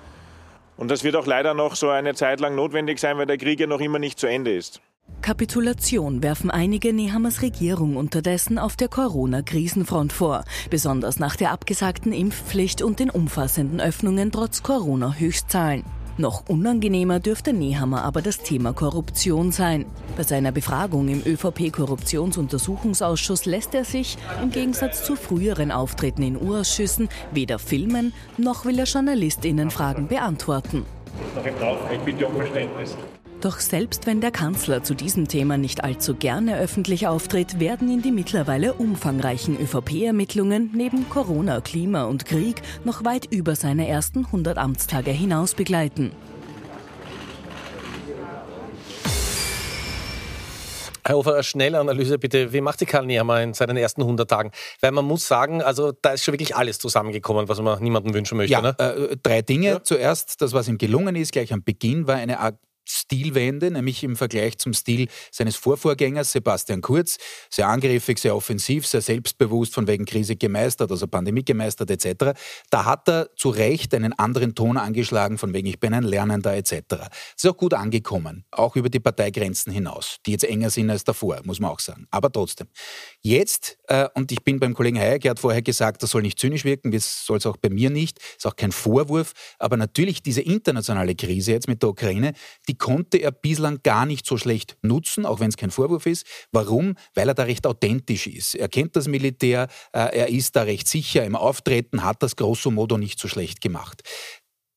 Und 0.79 0.91
das 0.91 1.05
wird 1.05 1.17
auch 1.17 1.27
leider 1.27 1.53
noch 1.55 1.75
so 1.75 1.91
eine 1.91 2.15
Zeit 2.15 2.41
lang 2.41 2.55
notwendig 2.55 3.01
sein, 3.01 3.19
weil 3.19 3.27
der 3.27 3.37
Krieg 3.37 3.61
ja 3.61 3.67
noch 3.67 3.81
immer 3.81 3.99
nicht 3.99 4.19
zu 4.19 4.27
Ende 4.27 4.55
ist. 4.55 4.81
Kapitulation 5.23 6.23
werfen 6.23 6.51
einige 6.51 6.93
Nehammers 6.93 7.43
Regierung 7.43 7.97
unterdessen 7.97 8.59
auf 8.59 8.77
der 8.77 8.89
Corona-Krisenfront 8.89 10.13
vor, 10.13 10.45
besonders 10.71 11.19
nach 11.19 11.35
der 11.35 11.51
abgesagten 11.51 12.13
Impfpflicht 12.13 12.83
und 12.83 13.01
den 13.01 13.11
umfassenden 13.11 13.81
Öffnungen 13.81 14.31
trotz 14.31 14.63
Corona-Höchstzahlen. 14.63 15.85
Noch 16.19 16.43
unangenehmer 16.49 17.21
dürfte 17.21 17.53
Nehammer 17.53 18.03
aber 18.03 18.23
das 18.23 18.39
Thema 18.39 18.73
Korruption 18.73 19.53
sein. 19.53 19.87
Bei 20.17 20.25
seiner 20.25 20.51
Befragung 20.51 21.07
im 21.07 21.23
ÖVP-Korruptionsuntersuchungsausschuss 21.25 23.47
lässt 23.47 23.73
er 23.73 23.85
sich, 23.85 24.19
im 24.43 24.51
Gegensatz 24.51 25.05
zu 25.05 25.15
früheren 25.15 25.71
Auftritten 25.71 26.25
in 26.25 26.37
U-Ausschüssen, 26.37 27.09
weder 27.31 27.61
filmen, 27.61 28.13
noch 28.37 28.65
will 28.65 28.81
er 28.81 28.87
JournalistInnen 28.87 29.71
Fragen 29.71 30.09
beantworten. 30.09 30.85
Ich 31.93 32.01
bitte 32.01 32.27
um 32.27 32.35
Verständnis. 32.35 32.97
Doch 33.41 33.61
selbst 33.61 34.07
wenn 34.07 34.21
der 34.21 34.33
Kanzler 34.33 34.83
zu 34.83 34.95
diesem 34.95 35.29
Thema 35.29 35.57
nicht 35.59 35.85
allzu 35.85 36.17
gerne 36.17 36.59
öffentlich 36.59 37.07
auftritt, 37.07 37.61
werden 37.61 37.89
ihn 37.89 38.03
die 38.03 38.11
mittlerweile 38.11 38.73
umfangreichen 38.73 39.57
ÖVP-Ermittlungen 39.61 40.73
neben 40.75 41.09
Corona, 41.09 41.61
Klima 41.61 42.05
und 42.05 42.25
Krieg 42.25 42.61
noch 42.85 43.05
weit 43.05 43.27
über 43.33 43.55
seine 43.55 43.87
ersten 43.87 44.27
100 44.27 44.59
Amtstage 44.59 45.13
hinaus 45.13 45.55
begleiten. 45.55 46.11
Herr 51.05 51.17
Hofer, 51.17 51.35
eine 51.35 51.45
schnelle 51.45 51.79
Analyse 51.79 52.19
bitte. 52.19 52.53
Wie 52.53 52.61
macht 52.61 52.81
die 52.81 52.87
Karl 52.87 53.07
Nehammer 53.07 53.41
in 53.41 53.55
seinen 53.55 53.77
ersten 53.77 54.03
100 54.03 54.29
Tagen? 54.29 54.51
Weil 54.81 54.91
man 54.91 55.05
muss 55.05 55.27
sagen, 55.27 55.63
also 55.63 55.93
da 56.03 56.11
ist 56.11 56.25
schon 56.25 56.35
wirklich 56.35 56.57
alles 56.57 56.79
zusammengekommen, 56.81 57.49
was 57.49 57.61
man 57.63 57.81
niemandem 57.83 58.13
wünschen 58.13 58.37
möchte. 58.37 58.53
Ja, 58.53 58.61
ne? 58.61 58.77
äh, 58.79 59.17
drei 59.23 59.43
Dinge. 59.43 59.69
Ja. 59.69 59.83
Zuerst, 59.83 60.43
das, 60.43 60.53
was 60.53 60.69
ihm 60.69 60.77
gelungen 60.77 61.15
ist, 61.17 61.33
gleich 61.33 61.53
am 61.53 61.63
Beginn, 61.63 62.07
war 62.07 62.17
eine 62.17 62.41
Art 62.41 62.57
Stilwende, 62.89 63.71
nämlich 63.71 64.03
im 64.03 64.17
Vergleich 64.17 64.59
zum 64.59 64.73
Stil 64.73 65.09
seines 65.31 65.57
Vorvorgängers 65.57 66.33
Sebastian 66.33 66.81
Kurz. 66.81 67.19
Sehr 67.51 67.69
angriffig, 67.69 68.19
sehr 68.19 68.35
offensiv, 68.35 68.87
sehr 68.87 69.03
selbstbewusst, 69.03 69.75
von 69.75 69.87
wegen 69.87 70.07
Krise 70.07 70.37
gemeistert, 70.37 70.91
also 70.91 71.07
Pandemie 71.07 71.45
gemeistert 71.45 71.91
etc. 71.91 72.39
Da 72.71 72.85
hat 72.85 73.09
er 73.09 73.29
zu 73.37 73.51
Recht 73.51 73.95
einen 73.95 74.13
anderen 74.15 74.55
Ton 74.55 74.77
angeschlagen, 74.79 75.39
von 75.39 75.53
wegen 75.53 75.69
ich 75.69 75.79
bin 75.79 75.93
ein 75.93 76.05
Lernender 76.05 76.57
etc. 76.57 76.83
Das 76.89 77.09
ist 77.37 77.47
auch 77.47 77.57
gut 77.57 77.75
angekommen, 77.75 78.45
auch 78.51 78.77
über 78.77 78.89
die 78.89 79.01
Parteigrenzen 79.01 79.73
hinaus, 79.73 80.19
die 80.25 80.33
jetzt 80.33 80.45
enger 80.45 80.71
sind 80.71 80.91
als 80.91 81.05
davor, 81.05 81.41
muss 81.45 81.61
man 81.61 81.71
auch 81.71 81.81
sagen. 81.81 82.07
Aber 82.11 82.33
trotzdem. 82.33 82.69
Jetzt, 83.21 83.79
äh, 83.89 84.09
und 84.15 84.33
ich 84.33 84.43
bin 84.43 84.59
beim 84.59 84.75
Kollegen 84.75 84.99
Hayek, 84.99 85.25
er 85.25 85.33
hat 85.33 85.41
vorher 85.41 85.63
gesagt, 85.63 86.03
das 86.03 86.11
soll 86.11 86.23
nicht 86.23 86.39
zynisch 86.39 86.65
wirken, 86.65 86.91
das 86.91 87.27
soll 87.27 87.39
es 87.39 87.47
auch 87.47 87.57
bei 87.57 87.69
mir 87.69 87.91
nicht, 87.91 88.19
ist 88.37 88.47
auch 88.47 88.57
kein 88.57 88.73
Vorwurf, 88.73 89.33
aber 89.59 89.77
natürlich 89.77 90.23
diese 90.23 90.41
internationale 90.41 91.15
Krise 91.15 91.53
jetzt 91.53 91.69
mit 91.69 91.83
der 91.83 91.91
Ukraine, 91.91 92.33
die 92.69 92.78
konnte 92.79 93.19
er 93.19 93.33
bislang 93.33 93.81
gar 93.83 94.07
nicht 94.07 94.27
so 94.27 94.37
schlecht 94.37 94.77
nutzen, 94.83 95.27
auch 95.27 95.41
wenn 95.41 95.49
es 95.49 95.57
kein 95.57 95.71
Vorwurf 95.71 96.07
ist. 96.07 96.27
Warum? 96.53 96.95
Weil 97.15 97.29
er 97.29 97.35
da 97.35 97.45
recht 97.45 97.67
authentisch 97.67 98.27
ist. 98.27 98.55
Er 98.55 98.69
kennt 98.69 98.97
das 98.97 99.09
Militär, 99.09 99.69
äh, 99.93 100.17
er 100.17 100.29
ist 100.29 100.57
da 100.57 100.63
recht 100.63 100.89
sicher 100.89 101.25
im 101.25 101.37
Auftreten, 101.37 102.05
hat 102.05 102.23
das 102.23 102.37
grosso 102.37 102.71
modo 102.71 102.99
nicht 102.99 103.19
so 103.19 103.29
schlecht 103.29 103.61
gemacht. 103.61 104.03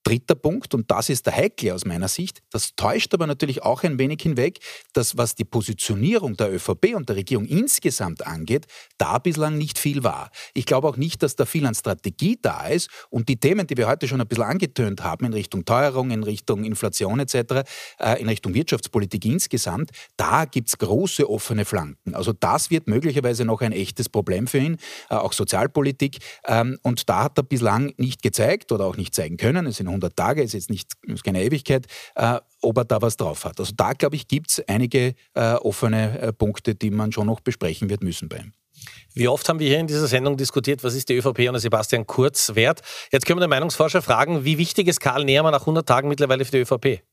Dritter 0.04 0.36
Punkt, 0.36 0.74
und 0.74 0.90
das 0.90 1.10
ist 1.10 1.26
der 1.26 1.36
heikle 1.36 1.74
aus 1.74 1.86
meiner 1.86 2.08
Sicht, 2.08 2.40
das 2.52 2.76
täuscht 2.76 3.14
aber 3.14 3.28
natürlich 3.28 3.64
auch 3.64 3.84
ein 3.84 4.00
wenig 4.00 4.22
hinweg, 4.22 4.60
dass 4.94 5.18
was 5.18 5.36
die 5.36 5.46
Positionierung 5.46 6.36
der 6.38 6.54
ÖVP 6.54 6.96
und 6.96 7.08
der 7.10 7.16
Regierung 7.16 7.46
insgesamt 7.46 8.26
angeht, 8.26 8.66
da 8.98 9.20
bislang 9.20 9.58
nicht 9.58 9.78
viel 9.78 10.04
war. 10.04 10.32
Ich 10.54 10.66
glaube 10.66 10.88
auch 10.88 10.98
nicht, 10.98 11.24
dass 11.24 11.36
da 11.36 11.46
viel 11.46 11.66
an 11.66 11.76
Strategie 11.76 12.40
da 12.42 12.68
ist 12.68 12.90
und 13.10 13.30
die 13.30 13.40
Themen, 13.40 13.68
die 13.68 13.78
wir 13.78 13.88
heute 13.88 14.08
schon 14.08 14.22
ein 14.22 14.28
bisschen 14.28 14.44
angetönt 14.44 15.04
haben 15.04 15.26
in 15.26 15.34
Richtung 15.34 15.66
Teuerung, 15.66 16.12
in 16.12 16.24
Richtung 16.24 16.64
Inflation 16.64 17.20
etc., 17.20 17.64
äh, 18.00 18.20
in 18.22 18.28
Richtung 18.28 18.54
Wirtschaftspolitik 18.54 19.26
insgesamt, 19.26 19.92
da 20.18 20.46
gibt 20.46 20.70
es 20.70 20.78
große 20.78 21.30
offene 21.30 21.66
Flanken. 21.66 22.16
Also 22.16 22.34
das 22.34 22.72
wird 22.72 22.88
möglicherweise 22.88 23.46
noch 23.46 23.62
ein 23.62 23.72
echtes 23.72 24.10
Problem 24.10 24.48
für 24.48 24.58
ihn, 24.58 24.78
äh, 25.10 25.16
auch 25.16 25.34
Sozialpolitik. 25.34 26.18
Ähm, 26.46 26.78
und 26.82 27.10
da 27.10 27.24
hat 27.24 27.38
er 27.38 27.44
bislang 27.44 27.94
nicht 27.98 28.22
gezeigt 28.22 28.72
oder 28.72 28.86
auch 28.86 28.98
nicht 28.98 29.14
zeigen 29.14 29.38
können. 29.38 29.66
Es 29.68 29.78
sind 29.78 29.88
100 29.92 30.16
Tage, 30.16 30.44
ist 30.44 30.54
jetzt 30.54 30.70
nicht, 30.70 30.92
ist 31.08 31.24
keine 31.24 31.44
Ewigkeit, 31.44 31.88
äh, 32.16 32.40
ob 32.62 32.78
er 32.78 32.86
da 32.86 33.02
was 33.02 33.18
drauf 33.18 33.46
hat. 33.46 33.60
Also 33.60 33.74
da, 33.76 33.94
glaube 33.94 34.16
ich, 34.16 34.28
gibt 34.28 34.50
es 34.50 34.64
einige 34.68 35.16
äh, 35.34 35.54
offene 35.54 36.20
äh, 36.20 36.34
Punkte, 36.34 36.76
die 36.76 36.92
man 36.92 37.12
schon 37.12 37.28
noch 37.28 37.40
besprechen 37.40 37.90
wird 37.90 38.04
müssen 38.04 38.30
bei 38.30 38.38
ihm. 38.38 38.54
Wie 39.14 39.28
oft 39.28 39.48
haben 39.50 39.60
wir 39.60 39.68
hier 39.68 39.80
in 39.80 39.88
dieser 39.88 40.08
Sendung 40.08 40.38
diskutiert, 40.38 40.84
was 40.84 40.96
ist 40.96 41.10
die 41.10 41.16
ÖVP 41.16 41.50
und 41.50 41.60
Sebastian 41.60 42.08
Kurz 42.08 42.56
wert? 42.56 42.82
Jetzt 43.12 43.26
können 43.26 43.40
wir 43.40 43.46
den 43.46 43.50
Meinungsforscher 43.50 44.02
fragen, 44.02 44.46
wie 44.46 44.58
wichtig 44.58 44.88
ist 44.88 45.00
Karl 45.00 45.26
Nehammer 45.26 45.52
nach 45.52 45.62
100 45.62 45.88
Tagen 45.88 46.08
mittlerweile 46.08 46.46
für 46.46 46.52
die 46.52 46.60
ÖVP? 46.60 47.04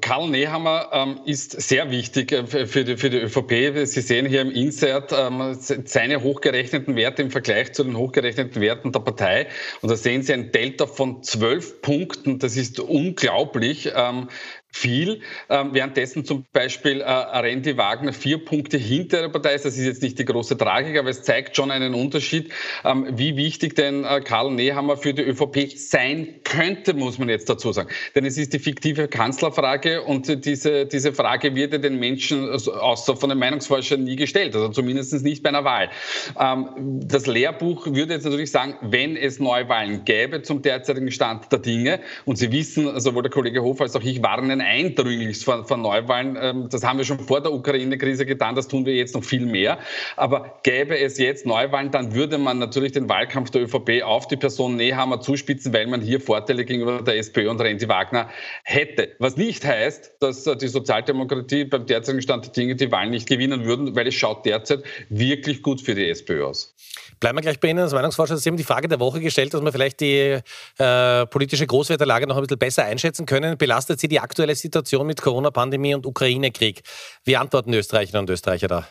Karl 0.00 0.28
Nehammer 0.28 0.90
ähm, 0.92 1.20
ist 1.24 1.52
sehr 1.60 1.90
wichtig 1.92 2.32
äh, 2.32 2.46
für, 2.46 2.84
die, 2.84 2.96
für 2.96 3.10
die 3.10 3.18
ÖVP. 3.18 3.86
Sie 3.86 4.00
sehen 4.00 4.26
hier 4.26 4.40
im 4.40 4.50
Insert 4.50 5.12
ähm, 5.12 5.56
seine 5.58 6.22
hochgerechneten 6.22 6.96
Werte 6.96 7.22
im 7.22 7.30
Vergleich 7.30 7.74
zu 7.74 7.84
den 7.84 7.96
hochgerechneten 7.96 8.60
Werten 8.60 8.90
der 8.90 9.00
Partei. 9.00 9.46
Und 9.80 9.88
da 9.90 9.96
sehen 9.96 10.22
Sie 10.22 10.32
ein 10.32 10.50
Delta 10.50 10.86
von 10.86 11.22
zwölf 11.22 11.80
Punkten. 11.80 12.40
Das 12.40 12.56
ist 12.56 12.80
unglaublich. 12.80 13.92
Ähm, 13.94 14.28
viel, 14.70 15.20
ähm, 15.48 15.70
währenddessen 15.72 16.24
zum 16.24 16.44
Beispiel 16.52 17.00
äh, 17.00 17.04
Randy 17.04 17.76
Wagner 17.76 18.12
vier 18.12 18.44
Punkte 18.44 18.76
hinter 18.76 19.22
der 19.22 19.28
Partei 19.28 19.54
ist. 19.54 19.64
Das 19.64 19.76
ist 19.76 19.84
jetzt 19.84 20.02
nicht 20.02 20.18
die 20.18 20.24
große 20.24 20.56
Tragik, 20.56 20.98
aber 20.98 21.08
es 21.08 21.22
zeigt 21.22 21.56
schon 21.56 21.70
einen 21.70 21.94
Unterschied, 21.94 22.52
ähm, 22.84 23.06
wie 23.12 23.36
wichtig 23.36 23.74
denn 23.74 24.04
äh, 24.04 24.20
Karl 24.20 24.50
Nehammer 24.50 24.96
für 24.96 25.14
die 25.14 25.22
ÖVP 25.22 25.72
sein 25.76 26.40
könnte, 26.44 26.94
muss 26.94 27.18
man 27.18 27.28
jetzt 27.28 27.48
dazu 27.48 27.72
sagen. 27.72 27.88
Denn 28.14 28.24
es 28.24 28.36
ist 28.36 28.52
die 28.52 28.58
fiktive 28.58 29.08
Kanzlerfrage 29.08 30.02
und 30.02 30.44
diese, 30.44 30.86
diese 30.86 31.12
Frage 31.12 31.54
wird 31.54 31.72
ja 31.72 31.78
den 31.78 31.98
Menschen 31.98 32.48
außer 32.50 33.16
von 33.16 33.30
den 33.30 33.38
Meinungsforschern 33.38 34.04
nie 34.04 34.16
gestellt, 34.16 34.54
also 34.54 34.68
zumindest 34.68 35.12
nicht 35.24 35.42
bei 35.42 35.48
einer 35.48 35.64
Wahl. 35.64 35.90
Ähm, 36.38 37.00
das 37.04 37.26
Lehrbuch 37.26 37.86
würde 37.86 38.14
jetzt 38.14 38.24
natürlich 38.24 38.50
sagen, 38.50 38.76
wenn 38.82 39.16
es 39.16 39.40
Neuwahlen 39.40 40.04
gäbe 40.04 40.42
zum 40.42 40.62
derzeitigen 40.62 41.10
Stand 41.10 41.50
der 41.50 41.58
Dinge, 41.58 42.00
und 42.24 42.36
Sie 42.36 42.52
wissen, 42.52 43.00
sowohl 43.00 43.22
der 43.22 43.30
Kollege 43.30 43.62
Hofer 43.62 43.84
als 43.84 43.96
auch 43.96 44.02
ich 44.02 44.22
Warnen 44.22 44.60
eindringlichst 44.68 45.44
vor, 45.44 45.64
vor 45.64 45.76
Neuwahlen. 45.76 46.38
Ähm, 46.40 46.68
das 46.70 46.84
haben 46.84 46.98
wir 46.98 47.04
schon 47.04 47.18
vor 47.20 47.40
der 47.40 47.52
Ukraine-Krise 47.52 48.26
getan, 48.26 48.54
das 48.54 48.68
tun 48.68 48.84
wir 48.84 48.94
jetzt 48.94 49.14
noch 49.14 49.24
viel 49.24 49.46
mehr. 49.46 49.78
Aber 50.16 50.60
gäbe 50.62 50.98
es 50.98 51.18
jetzt 51.18 51.46
Neuwahlen, 51.46 51.90
dann 51.90 52.14
würde 52.14 52.38
man 52.38 52.58
natürlich 52.58 52.92
den 52.92 53.08
Wahlkampf 53.08 53.50
der 53.50 53.62
ÖVP 53.62 54.02
auf 54.04 54.28
die 54.28 54.36
Person 54.36 54.76
Nehammer 54.76 55.20
zuspitzen, 55.20 55.72
weil 55.72 55.86
man 55.86 56.00
hier 56.00 56.20
Vorteile 56.20 56.64
gegenüber 56.64 57.02
der 57.02 57.16
SPÖ 57.16 57.48
und 57.50 57.60
Renzi 57.60 57.88
Wagner 57.88 58.28
hätte. 58.64 59.10
Was 59.18 59.36
nicht 59.36 59.64
heißt, 59.64 60.12
dass 60.20 60.46
äh, 60.46 60.56
die 60.56 60.68
Sozialdemokratie 60.68 61.64
beim 61.64 61.86
derzeitigen 61.86 62.22
Stand 62.22 62.46
der 62.46 62.52
Dinge 62.52 62.76
die 62.76 62.92
Wahlen 62.92 63.10
nicht 63.10 63.28
gewinnen 63.28 63.64
würden, 63.64 63.96
weil 63.96 64.06
es 64.06 64.14
schaut 64.14 64.44
derzeit 64.44 64.82
wirklich 65.08 65.62
gut 65.62 65.80
für 65.80 65.94
die 65.94 66.08
SPÖ 66.08 66.44
aus. 66.44 66.74
Bleiben 67.20 67.36
wir 67.36 67.42
gleich 67.42 67.58
bei 67.58 67.68
Ihnen 67.68 67.80
als 67.80 67.92
Meinungsforscher. 67.92 68.36
Sie 68.36 68.48
haben 68.48 68.56
die 68.56 68.64
Frage 68.64 68.86
der 68.86 69.00
Woche 69.00 69.20
gestellt, 69.20 69.52
dass 69.52 69.60
wir 69.60 69.72
vielleicht 69.72 70.00
die 70.00 70.38
äh, 70.78 71.26
politische 71.26 71.66
Großwetterlage 71.66 72.28
noch 72.28 72.36
ein 72.36 72.42
bisschen 72.42 72.58
besser 72.58 72.84
einschätzen 72.84 73.26
können. 73.26 73.58
Belastet 73.58 73.98
Sie 73.98 74.06
die 74.06 74.20
aktuelle 74.20 74.47
Situation 74.54 75.06
mit 75.06 75.20
Corona-Pandemie 75.20 75.94
und 75.94 76.06
Ukraine-Krieg? 76.06 76.82
Wie 77.24 77.36
antworten 77.36 77.72
Österreicherinnen 77.72 78.24
und 78.24 78.30
Österreicher 78.30 78.68
da? 78.68 78.88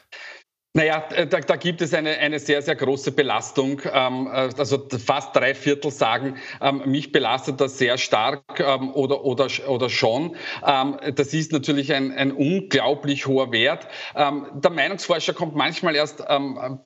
Naja, 0.74 1.04
äh, 1.16 1.26
da, 1.26 1.40
da 1.40 1.56
gibt 1.56 1.82
es 1.82 1.94
eine, 1.94 2.18
eine 2.18 2.38
sehr, 2.38 2.62
sehr 2.62 2.76
große 2.76 3.12
Belastung. 3.12 3.82
Ähm, 3.92 4.28
äh, 4.28 4.50
also 4.58 4.88
fast 5.04 5.36
drei 5.36 5.56
Viertel 5.56 5.90
sagen, 5.90 6.36
ähm, 6.62 6.84
mich 6.86 7.12
belastet 7.12 7.60
das 7.60 7.80
sehr 7.80 7.98
stark 7.98 8.60
ähm, 8.60 8.92
oder, 8.92 9.26
oder, 9.26 9.48
oder 9.68 9.90
schon. 9.90 10.36
Das 10.62 11.34
ist 11.34 11.52
natürlich 11.52 11.94
ein, 11.94 12.12
ein 12.12 12.32
unglaublich 12.32 13.26
hoher 13.28 13.52
Wert. 13.52 13.88
Der 14.16 14.72
Meinungsforscher 14.72 15.34
kommt 15.34 15.56
manchmal 15.56 15.96
erst 15.96 16.24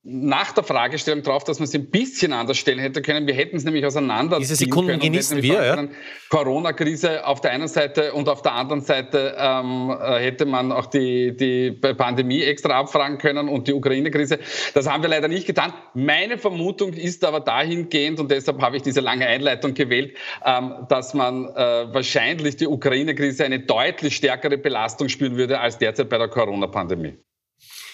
nach 0.03 0.51
der 0.51 0.63
Fragestellung 0.63 1.23
drauf, 1.23 1.43
dass 1.43 1.59
man 1.59 1.67
es 1.67 1.73
ein 1.73 1.89
bisschen 1.89 2.33
anders 2.33 2.57
stellen 2.57 2.79
hätte 2.79 3.01
können. 3.01 3.27
Wir 3.27 3.33
hätten 3.33 3.57
es 3.57 3.63
nämlich 3.63 3.85
auseinander. 3.85 4.39
Diese 4.39 4.55
Sekunden 4.55 4.99
genießen 4.99 5.41
wir, 5.41 5.65
ja? 5.65 5.87
Corona-Krise 6.29 7.25
auf 7.25 7.41
der 7.41 7.51
einen 7.51 7.67
Seite 7.67 8.13
und 8.13 8.29
auf 8.29 8.41
der 8.41 8.53
anderen 8.53 8.81
Seite 8.81 9.35
äh, 9.37 10.19
hätte 10.19 10.45
man 10.45 10.71
auch 10.71 10.85
die, 10.85 11.35
die 11.35 11.71
Pandemie 11.71 12.43
extra 12.43 12.79
abfragen 12.79 13.17
können 13.17 13.49
und 13.49 13.67
die 13.67 13.70
Ukraine-Krise. 13.73 14.39
Das 14.73 14.89
haben 14.89 15.03
wir 15.03 15.09
leider 15.09 15.27
nicht 15.27 15.47
getan. 15.47 15.73
Meine 15.93 16.37
Vermutung 16.37 16.93
ist 16.93 17.23
aber 17.23 17.39
dahingehend, 17.39 18.19
und 18.19 18.31
deshalb 18.31 18.61
habe 18.61 18.77
ich 18.77 18.83
diese 18.83 19.01
lange 19.01 19.27
Einleitung 19.27 19.73
gewählt, 19.73 20.17
ähm, 20.45 20.85
dass 20.89 21.13
man 21.13 21.45
äh, 21.45 21.93
wahrscheinlich 21.93 22.57
die 22.57 22.67
Ukraine-Krise 22.67 23.45
eine 23.45 23.59
deutlich 23.59 24.15
stärkere 24.15 24.57
Belastung 24.57 25.09
spüren 25.09 25.37
würde 25.37 25.59
als 25.59 25.77
derzeit 25.77 26.09
bei 26.09 26.17
der 26.17 26.27
Corona-Pandemie. 26.27 27.17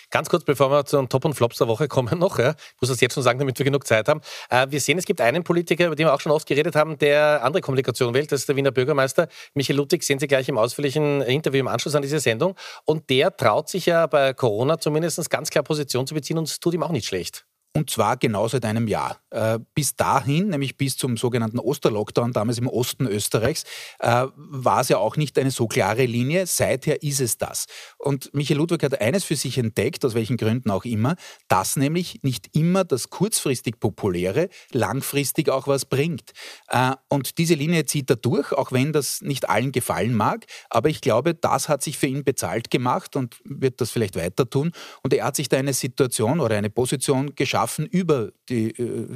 Ganz 0.09 0.29
kurz, 0.29 0.45
bevor 0.45 0.71
wir 0.71 0.85
zu 0.85 0.97
den 0.97 1.09
Top 1.09 1.25
und 1.25 1.33
Flops 1.33 1.57
der 1.57 1.67
Woche 1.67 1.87
kommen 1.87 2.19
noch, 2.19 2.39
ja, 2.39 2.51
ich 2.51 2.81
muss 2.81 2.89
das 2.89 3.01
jetzt 3.01 3.13
schon 3.13 3.23
sagen, 3.23 3.39
damit 3.39 3.59
wir 3.59 3.65
genug 3.65 3.85
Zeit 3.85 4.07
haben. 4.07 4.21
Äh, 4.49 4.67
wir 4.69 4.79
sehen, 4.79 4.97
es 4.97 5.05
gibt 5.05 5.19
einen 5.19 5.43
Politiker, 5.43 5.87
über 5.87 5.95
den 5.95 6.07
wir 6.07 6.13
auch 6.13 6.21
schon 6.21 6.31
oft 6.31 6.47
geredet 6.47 6.75
haben, 6.75 6.97
der 6.97 7.43
andere 7.43 7.61
Kommunikation 7.61 8.13
wählt, 8.13 8.31
das 8.31 8.41
ist 8.41 8.49
der 8.49 8.55
Wiener 8.55 8.71
Bürgermeister 8.71 9.27
Michael 9.53 9.77
Ludwig, 9.77 10.03
sehen 10.03 10.19
Sie 10.19 10.27
gleich 10.27 10.47
im 10.47 10.57
ausführlichen 10.57 11.21
Interview 11.23 11.59
im 11.59 11.67
Anschluss 11.67 11.95
an 11.95 12.01
diese 12.01 12.19
Sendung. 12.19 12.55
Und 12.85 13.09
der 13.09 13.35
traut 13.35 13.69
sich 13.69 13.85
ja 13.87 14.07
bei 14.07 14.33
Corona 14.33 14.79
zumindest 14.79 15.29
ganz 15.29 15.49
klar 15.49 15.63
Position 15.63 16.07
zu 16.07 16.13
beziehen 16.13 16.37
und 16.37 16.47
es 16.47 16.59
tut 16.59 16.73
ihm 16.73 16.83
auch 16.83 16.91
nicht 16.91 17.07
schlecht. 17.07 17.46
Und 17.73 17.91
zwar 17.91 18.17
genau 18.17 18.47
seit 18.47 18.65
einem 18.65 18.87
Jahr. 18.87 19.19
Äh, 19.29 19.59
bis 19.75 19.95
dahin, 19.95 20.49
nämlich 20.49 20.77
bis 20.77 20.97
zum 20.97 21.15
sogenannten 21.15 21.59
Osterlockdown, 21.59 22.31
damals 22.33 22.57
im 22.57 22.67
Osten 22.67 23.05
Österreichs, 23.05 23.65
äh, 23.99 24.25
war 24.35 24.81
es 24.81 24.89
ja 24.89 24.97
auch 24.97 25.15
nicht 25.15 25.37
eine 25.37 25.51
so 25.51 25.67
klare 25.67 26.05
Linie. 26.05 26.47
Seither 26.47 27.03
ist 27.03 27.19
es 27.19 27.37
das. 27.37 27.65
Und 27.99 28.33
Michael 28.33 28.57
Ludwig 28.57 28.81
hat 28.81 28.99
eines 28.99 29.25
für 29.25 29.35
sich 29.35 29.59
entdeckt, 29.59 30.03
aus 30.05 30.15
welchen 30.15 30.37
Gründen 30.37 30.71
auch 30.71 30.85
immer, 30.85 31.15
dass 31.49 31.75
nämlich 31.75 32.23
nicht 32.23 32.55
immer 32.55 32.83
das 32.83 33.11
kurzfristig 33.11 33.79
Populäre 33.79 34.49
langfristig 34.71 35.49
auch 35.49 35.67
was 35.67 35.85
bringt. 35.85 36.31
Äh, 36.69 36.93
und 37.09 37.37
diese 37.37 37.53
Linie 37.53 37.85
zieht 37.85 38.09
er 38.09 38.15
durch, 38.15 38.53
auch 38.53 38.71
wenn 38.71 38.91
das 38.91 39.21
nicht 39.21 39.49
allen 39.49 39.71
gefallen 39.71 40.15
mag. 40.15 40.45
Aber 40.71 40.89
ich 40.89 41.01
glaube, 41.01 41.35
das 41.35 41.69
hat 41.69 41.83
sich 41.83 41.97
für 41.99 42.07
ihn 42.07 42.23
bezahlt 42.23 42.71
gemacht 42.71 43.15
und 43.15 43.37
wird 43.43 43.81
das 43.81 43.91
vielleicht 43.91 44.15
weiter 44.15 44.49
tun. 44.49 44.71
Und 45.03 45.13
er 45.13 45.25
hat 45.25 45.35
sich 45.35 45.47
da 45.47 45.57
eine 45.57 45.73
Situation 45.73 46.39
oder 46.39 46.55
eine 46.55 46.71
Position 46.71 47.35
geschaffen, 47.35 47.56
schaffen 47.57 47.87
über 47.87 48.29
die 48.49 48.69
äh, 48.69 49.07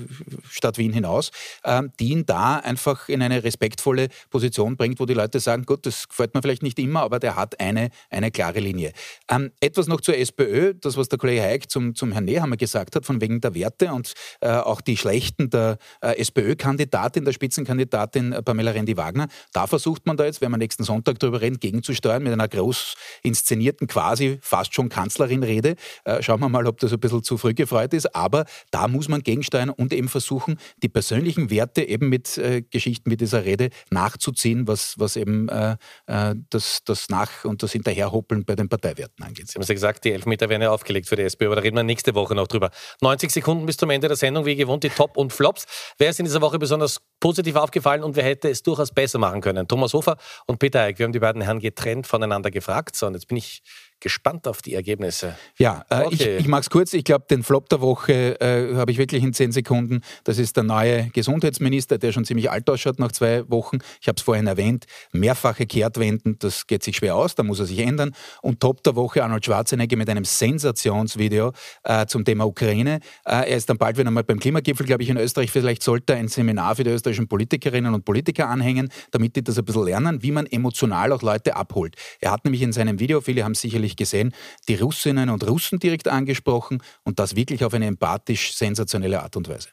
Stadt 0.49 0.79
Wien 0.79 0.93
hinaus, 0.93 1.29
äh, 1.63 1.83
die 1.99 2.09
ihn 2.09 2.25
da 2.25 2.57
einfach 2.57 3.07
in 3.07 3.21
eine 3.21 3.43
respektvolle 3.43 4.07
Position 4.31 4.77
bringt, 4.77 4.99
wo 4.99 5.05
die 5.05 5.13
Leute 5.13 5.39
sagen, 5.39 5.63
gut, 5.63 5.85
das 5.85 6.09
gefällt 6.09 6.33
mir 6.33 6.41
vielleicht 6.41 6.63
nicht 6.63 6.79
immer, 6.79 7.01
aber 7.01 7.19
der 7.19 7.35
hat 7.35 7.59
eine, 7.59 7.91
eine 8.09 8.31
klare 8.31 8.59
Linie. 8.59 8.93
Ähm, 9.29 9.51
etwas 9.59 9.85
noch 9.85 10.01
zur 10.01 10.17
SPÖ, 10.17 10.73
das, 10.73 10.97
was 10.97 11.07
der 11.07 11.19
Kollege 11.19 11.43
Haig 11.43 11.69
zum, 11.69 11.93
zum 11.93 12.13
Herrn 12.13 12.25
Nehammer 12.25 12.57
gesagt 12.57 12.95
hat, 12.95 13.05
von 13.05 13.21
wegen 13.21 13.41
der 13.41 13.53
Werte 13.53 13.93
und 13.93 14.13
äh, 14.39 14.49
auch 14.49 14.81
die 14.81 14.97
Schlechten 14.97 15.51
der 15.51 15.77
äh, 16.01 16.19
SPÖ-Kandidatin, 16.19 17.23
der 17.23 17.33
Spitzenkandidatin 17.33 18.35
Pamela 18.43 18.71
Rendi-Wagner, 18.71 19.27
da 19.53 19.67
versucht 19.67 20.07
man 20.07 20.17
da 20.17 20.25
jetzt, 20.25 20.41
wenn 20.41 20.49
wir 20.49 20.57
nächsten 20.57 20.83
Sonntag 20.83 21.19
darüber 21.19 21.41
reden, 21.41 21.59
gegenzusteuern 21.59 22.23
mit 22.23 22.33
einer 22.33 22.47
groß 22.47 22.95
inszenierten, 23.21 23.85
quasi 23.85 24.39
fast 24.41 24.73
schon 24.73 24.89
Kanzlerin-Rede. 24.89 25.75
Schauen 26.21 26.39
wir 26.39 26.49
mal, 26.49 26.65
ob 26.65 26.79
das 26.79 26.91
ein 26.91 26.99
bisschen 26.99 27.23
zu 27.23 27.37
früh 27.37 27.53
gefreut 27.53 27.93
ist, 27.93 28.15
aber 28.15 28.30
aber 28.31 28.45
da 28.71 28.87
muss 28.87 29.09
man 29.09 29.21
gegensteuern 29.23 29.69
und 29.69 29.91
eben 29.91 30.07
versuchen, 30.07 30.57
die 30.81 30.87
persönlichen 30.87 31.49
Werte 31.49 31.83
eben 31.83 32.07
mit 32.07 32.37
äh, 32.37 32.61
Geschichten 32.61 33.11
wie 33.11 33.17
dieser 33.17 33.43
Rede 33.43 33.69
nachzuziehen, 33.89 34.67
was, 34.67 34.97
was 34.97 35.17
eben 35.17 35.49
äh, 35.49 35.75
äh 36.07 36.35
das, 36.49 36.83
das 36.85 37.09
Nach- 37.09 37.43
und 37.43 37.61
das 37.61 37.73
Hinterherhoppeln 37.73 38.45
bei 38.45 38.55
den 38.55 38.69
Parteiwerten 38.69 39.25
angeht. 39.25 39.49
Sie 39.49 39.55
haben 39.55 39.63
ja 39.63 39.73
gesagt, 39.73 40.05
die 40.05 40.13
Elfmeter 40.13 40.47
werden 40.47 40.61
ja 40.61 40.71
aufgelegt 40.71 41.09
für 41.09 41.17
die 41.17 41.23
SPÖ, 41.23 41.47
aber 41.47 41.55
da 41.55 41.61
reden 41.61 41.75
wir 41.75 41.83
nächste 41.83 42.15
Woche 42.15 42.35
noch 42.35 42.47
drüber. 42.47 42.71
90 43.01 43.31
Sekunden 43.31 43.65
bis 43.65 43.75
zum 43.75 43.89
Ende 43.89 44.07
der 44.07 44.15
Sendung, 44.15 44.45
wie 44.45 44.55
gewohnt, 44.55 44.83
die 44.83 44.89
Top 44.89 45.17
und 45.17 45.33
Flops. 45.33 45.65
Wer 45.97 46.09
ist 46.09 46.19
in 46.19 46.25
dieser 46.25 46.41
Woche 46.41 46.57
besonders 46.57 47.01
positiv 47.19 47.55
aufgefallen 47.57 48.03
und 48.03 48.15
wer 48.15 48.23
hätte 48.23 48.49
es 48.49 48.63
durchaus 48.63 48.91
besser 48.91 49.19
machen 49.19 49.41
können? 49.41 49.67
Thomas 49.67 49.93
Hofer 49.93 50.17
und 50.47 50.59
Peter 50.59 50.81
Eick. 50.81 50.99
Wir 50.99 51.03
haben 51.03 51.13
die 51.13 51.19
beiden 51.19 51.41
Herren 51.41 51.59
getrennt 51.59 52.07
voneinander 52.07 52.49
gefragt. 52.49 52.95
So, 52.95 53.07
und 53.07 53.13
jetzt 53.13 53.27
bin 53.27 53.37
ich 53.37 53.61
gespannt 54.01 54.47
auf 54.47 54.61
die 54.61 54.73
Ergebnisse. 54.73 55.37
Ja, 55.57 55.85
äh, 55.89 56.01
okay. 56.01 56.15
ich, 56.15 56.27
ich 56.41 56.47
mache 56.47 56.61
es 56.61 56.69
kurz. 56.69 56.93
Ich 56.93 57.03
glaube, 57.03 57.25
den 57.29 57.43
Flop 57.43 57.69
der 57.69 57.79
Woche 57.81 58.39
äh, 58.41 58.75
habe 58.75 58.91
ich 58.91 58.97
wirklich 58.97 59.23
in 59.23 59.33
zehn 59.33 59.51
Sekunden. 59.51 60.01
Das 60.23 60.37
ist 60.37 60.57
der 60.57 60.63
neue 60.63 61.09
Gesundheitsminister, 61.09 61.97
der 61.97 62.11
schon 62.11 62.25
ziemlich 62.25 62.51
alt 62.51 62.69
ausschaut 62.69 62.99
nach 62.99 63.11
zwei 63.11 63.49
Wochen. 63.49 63.77
Ich 64.01 64.07
habe 64.07 64.17
es 64.17 64.23
vorhin 64.23 64.47
erwähnt. 64.47 64.85
Mehrfache 65.11 65.65
Kehrtwenden, 65.65 66.37
das 66.39 66.67
geht 66.67 66.83
sich 66.83 66.97
schwer 66.97 67.15
aus, 67.15 67.35
da 67.35 67.43
muss 67.43 67.59
er 67.59 67.65
sich 67.65 67.79
ändern. 67.79 68.11
Und 68.41 68.59
Top 68.59 68.83
der 68.83 68.95
Woche 68.95 69.23
Arnold 69.23 69.45
Schwarzenegger 69.45 69.95
mit 69.97 70.09
einem 70.09 70.25
Sensationsvideo 70.25 71.53
äh, 71.83 72.05
zum 72.07 72.25
Thema 72.25 72.45
Ukraine. 72.47 72.99
Äh, 73.25 73.51
er 73.51 73.57
ist 73.57 73.69
dann 73.69 73.77
bald 73.77 73.97
wieder 73.97 74.11
mal 74.11 74.23
beim 74.23 74.39
Klimagipfel, 74.39 74.85
glaube 74.85 75.03
ich, 75.03 75.09
in 75.09 75.17
Österreich. 75.17 75.51
Vielleicht 75.51 75.83
sollte 75.83 76.13
er 76.13 76.19
ein 76.19 76.27
Seminar 76.27 76.75
für 76.75 76.83
die 76.83 76.89
österreichischen 76.89 77.27
Politikerinnen 77.27 77.93
und 77.93 78.03
Politiker 78.03 78.49
anhängen, 78.49 78.89
damit 79.11 79.35
die 79.35 79.43
das 79.43 79.57
ein 79.57 79.65
bisschen 79.65 79.85
lernen, 79.85 80.23
wie 80.23 80.31
man 80.31 80.47
emotional 80.47 81.11
auch 81.11 81.21
Leute 81.21 81.55
abholt. 81.55 81.95
Er 82.19 82.31
hat 82.31 82.43
nämlich 82.45 82.61
in 82.61 82.73
seinem 82.73 82.99
Video, 82.99 83.21
viele 83.21 83.43
haben 83.43 83.55
sicherlich 83.55 83.90
natürlich 83.91 83.95
gesehen, 83.95 84.33
die 84.67 84.75
Russinnen 84.75 85.29
und 85.29 85.47
Russen 85.47 85.79
direkt 85.79 86.07
angesprochen 86.07 86.81
und 87.03 87.19
das 87.19 87.35
wirklich 87.35 87.63
auf 87.63 87.73
eine 87.73 87.87
empathisch 87.87 88.53
sensationelle 88.53 89.21
Art 89.21 89.35
und 89.35 89.47
Weise. 89.49 89.69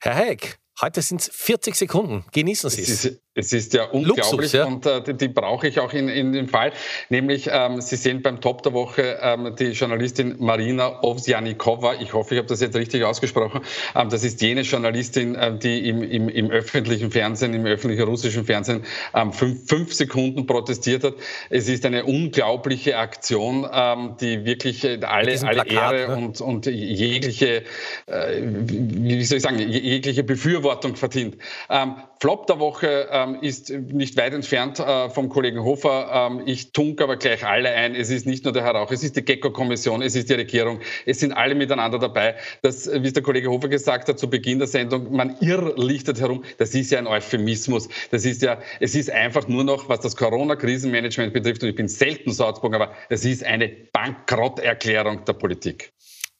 Herr 0.00 0.14
Heck, 0.14 0.58
heute 0.80 1.02
sind 1.02 1.20
es 1.20 1.30
40 1.32 1.74
Sekunden. 1.74 2.24
Genießen 2.32 2.70
Sie 2.70 2.82
es. 2.82 3.22
Es 3.34 3.52
ist 3.54 3.72
ja 3.72 3.84
unglaublich 3.84 4.30
Luxus, 4.30 4.52
ja. 4.52 4.66
und 4.66 4.84
äh, 4.84 5.02
die, 5.02 5.14
die 5.14 5.28
brauche 5.28 5.66
ich 5.66 5.80
auch 5.80 5.94
in, 5.94 6.10
in 6.10 6.32
dem 6.32 6.48
Fall. 6.48 6.70
Nämlich, 7.08 7.48
ähm, 7.50 7.80
Sie 7.80 7.96
sehen 7.96 8.20
beim 8.20 8.42
Top 8.42 8.62
der 8.62 8.74
Woche 8.74 9.18
ähm, 9.22 9.56
die 9.58 9.68
Journalistin 9.70 10.36
Marina 10.38 11.02
Ovsjanikova. 11.02 11.94
Ich 11.94 12.12
hoffe, 12.12 12.34
ich 12.34 12.38
habe 12.38 12.48
das 12.48 12.60
jetzt 12.60 12.76
richtig 12.76 13.04
ausgesprochen. 13.04 13.62
Ähm, 13.94 14.10
das 14.10 14.22
ist 14.22 14.42
jene 14.42 14.60
Journalistin, 14.60 15.34
äh, 15.34 15.56
die 15.56 15.88
im, 15.88 16.02
im, 16.02 16.28
im, 16.28 16.50
öffentlichen 16.50 17.10
Fernsehen, 17.10 17.54
im 17.54 17.64
öffentlichen 17.64 18.04
russischen 18.04 18.44
Fernsehen 18.44 18.84
ähm, 19.14 19.32
fünf, 19.32 19.66
fünf, 19.66 19.94
Sekunden 19.94 20.44
protestiert 20.44 21.02
hat. 21.02 21.14
Es 21.48 21.70
ist 21.70 21.86
eine 21.86 22.04
unglaubliche 22.04 22.98
Aktion, 22.98 23.66
ähm, 23.72 24.16
die 24.20 24.44
wirklich 24.44 24.84
äh, 24.84 25.00
alle, 25.04 25.40
alle 25.40 25.62
Plakat, 25.62 25.94
Ehre 25.94 26.08
ne? 26.08 26.16
und, 26.26 26.40
und 26.42 26.66
jegliche, 26.66 27.62
äh, 28.06 28.42
wie 28.42 29.24
soll 29.24 29.38
ich 29.38 29.42
sagen, 29.42 29.58
jegliche 29.58 30.22
Befürwortung 30.22 30.71
verdient. 30.96 31.36
Ähm, 31.70 31.96
Flop 32.20 32.46
der 32.46 32.60
Woche 32.60 33.08
ähm, 33.10 33.38
ist 33.40 33.70
nicht 33.70 34.16
weit 34.16 34.32
entfernt 34.32 34.78
äh, 34.78 35.10
vom 35.10 35.28
Kollegen 35.28 35.62
Hofer. 35.62 36.30
Ähm, 36.30 36.42
ich 36.46 36.72
tunke 36.72 37.02
aber 37.02 37.16
gleich 37.16 37.44
alle 37.44 37.70
ein. 37.70 37.94
Es 37.94 38.10
ist 38.10 38.26
nicht 38.26 38.44
nur 38.44 38.52
der 38.52 38.62
Herr 38.62 38.76
Rauch, 38.76 38.92
es 38.92 39.02
ist 39.02 39.16
die 39.16 39.22
GECKO-Kommission, 39.22 40.02
es 40.02 40.14
ist 40.14 40.30
die 40.30 40.34
Regierung, 40.34 40.80
es 41.04 41.20
sind 41.20 41.32
alle 41.32 41.54
miteinander 41.54 41.98
dabei. 41.98 42.36
Das, 42.62 42.88
wie 42.92 43.06
es 43.06 43.12
der 43.12 43.22
Kollege 43.22 43.50
Hofer 43.50 43.68
gesagt 43.68 44.08
hat 44.08 44.18
zu 44.18 44.30
Beginn 44.30 44.58
der 44.58 44.68
Sendung, 44.68 45.14
man 45.14 45.36
irrlichtet 45.40 46.20
herum. 46.20 46.44
Das 46.58 46.74
ist 46.74 46.90
ja 46.92 46.98
ein 46.98 47.06
Euphemismus. 47.06 47.88
Das 48.10 48.24
ist 48.24 48.42
ja, 48.42 48.60
es 48.80 48.94
ist 48.94 49.10
einfach 49.10 49.48
nur 49.48 49.64
noch, 49.64 49.88
was 49.88 50.00
das 50.00 50.16
Corona-Krisenmanagement 50.16 51.32
betrifft, 51.32 51.62
und 51.62 51.70
ich 51.70 51.76
bin 51.76 51.88
selten 51.88 52.32
Salzburg, 52.32 52.74
aber 52.74 52.92
es 53.08 53.24
ist 53.24 53.44
eine 53.44 53.68
Bankrotterklärung 53.68 55.24
der 55.24 55.32
Politik. 55.32 55.92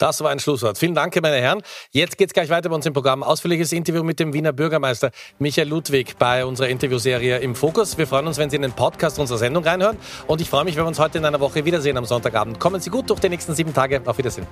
Das 0.02 0.20
war 0.20 0.30
ein 0.30 0.40
Schlusswort. 0.40 0.78
Vielen 0.78 0.96
Dank, 0.96 1.14
meine 1.22 1.36
Herren. 1.36 1.62
Jetzt 1.92 2.18
geht 2.18 2.26
es 2.26 2.34
gleich 2.34 2.48
weiter 2.48 2.68
bei 2.68 2.74
uns 2.74 2.84
im 2.84 2.92
Programm. 2.92 3.22
Ausführliches 3.22 3.70
Interview 3.70 4.02
mit 4.02 4.18
dem 4.18 4.32
Wiener 4.32 4.52
Bürgermeister 4.52 5.12
Michael 5.38 5.68
Ludwig 5.68 6.18
bei 6.18 6.44
unserer 6.44 6.66
Interviewserie 6.70 7.38
im 7.38 7.54
Fokus. 7.54 7.96
Wir 7.98 8.08
freuen 8.08 8.26
uns, 8.26 8.36
wenn 8.36 8.50
Sie 8.50 8.56
in 8.56 8.62
den 8.62 8.72
Podcast 8.72 9.20
unserer 9.20 9.38
Sendung 9.38 9.62
reinhören. 9.62 9.96
Und 10.26 10.40
ich 10.40 10.50
freue 10.50 10.64
mich, 10.64 10.74
wenn 10.74 10.82
wir 10.82 10.88
uns 10.88 10.98
heute 10.98 11.18
in 11.18 11.24
einer 11.24 11.38
Woche 11.38 11.64
wiedersehen 11.64 11.96
am 11.96 12.04
Sonntagabend. 12.04 12.58
Kommen 12.58 12.80
Sie 12.80 12.90
gut 12.90 13.10
durch 13.10 13.20
die 13.20 13.28
nächsten 13.28 13.54
sieben 13.54 13.72
Tage. 13.72 14.02
Auf 14.04 14.18
Wiedersehen. 14.18 14.48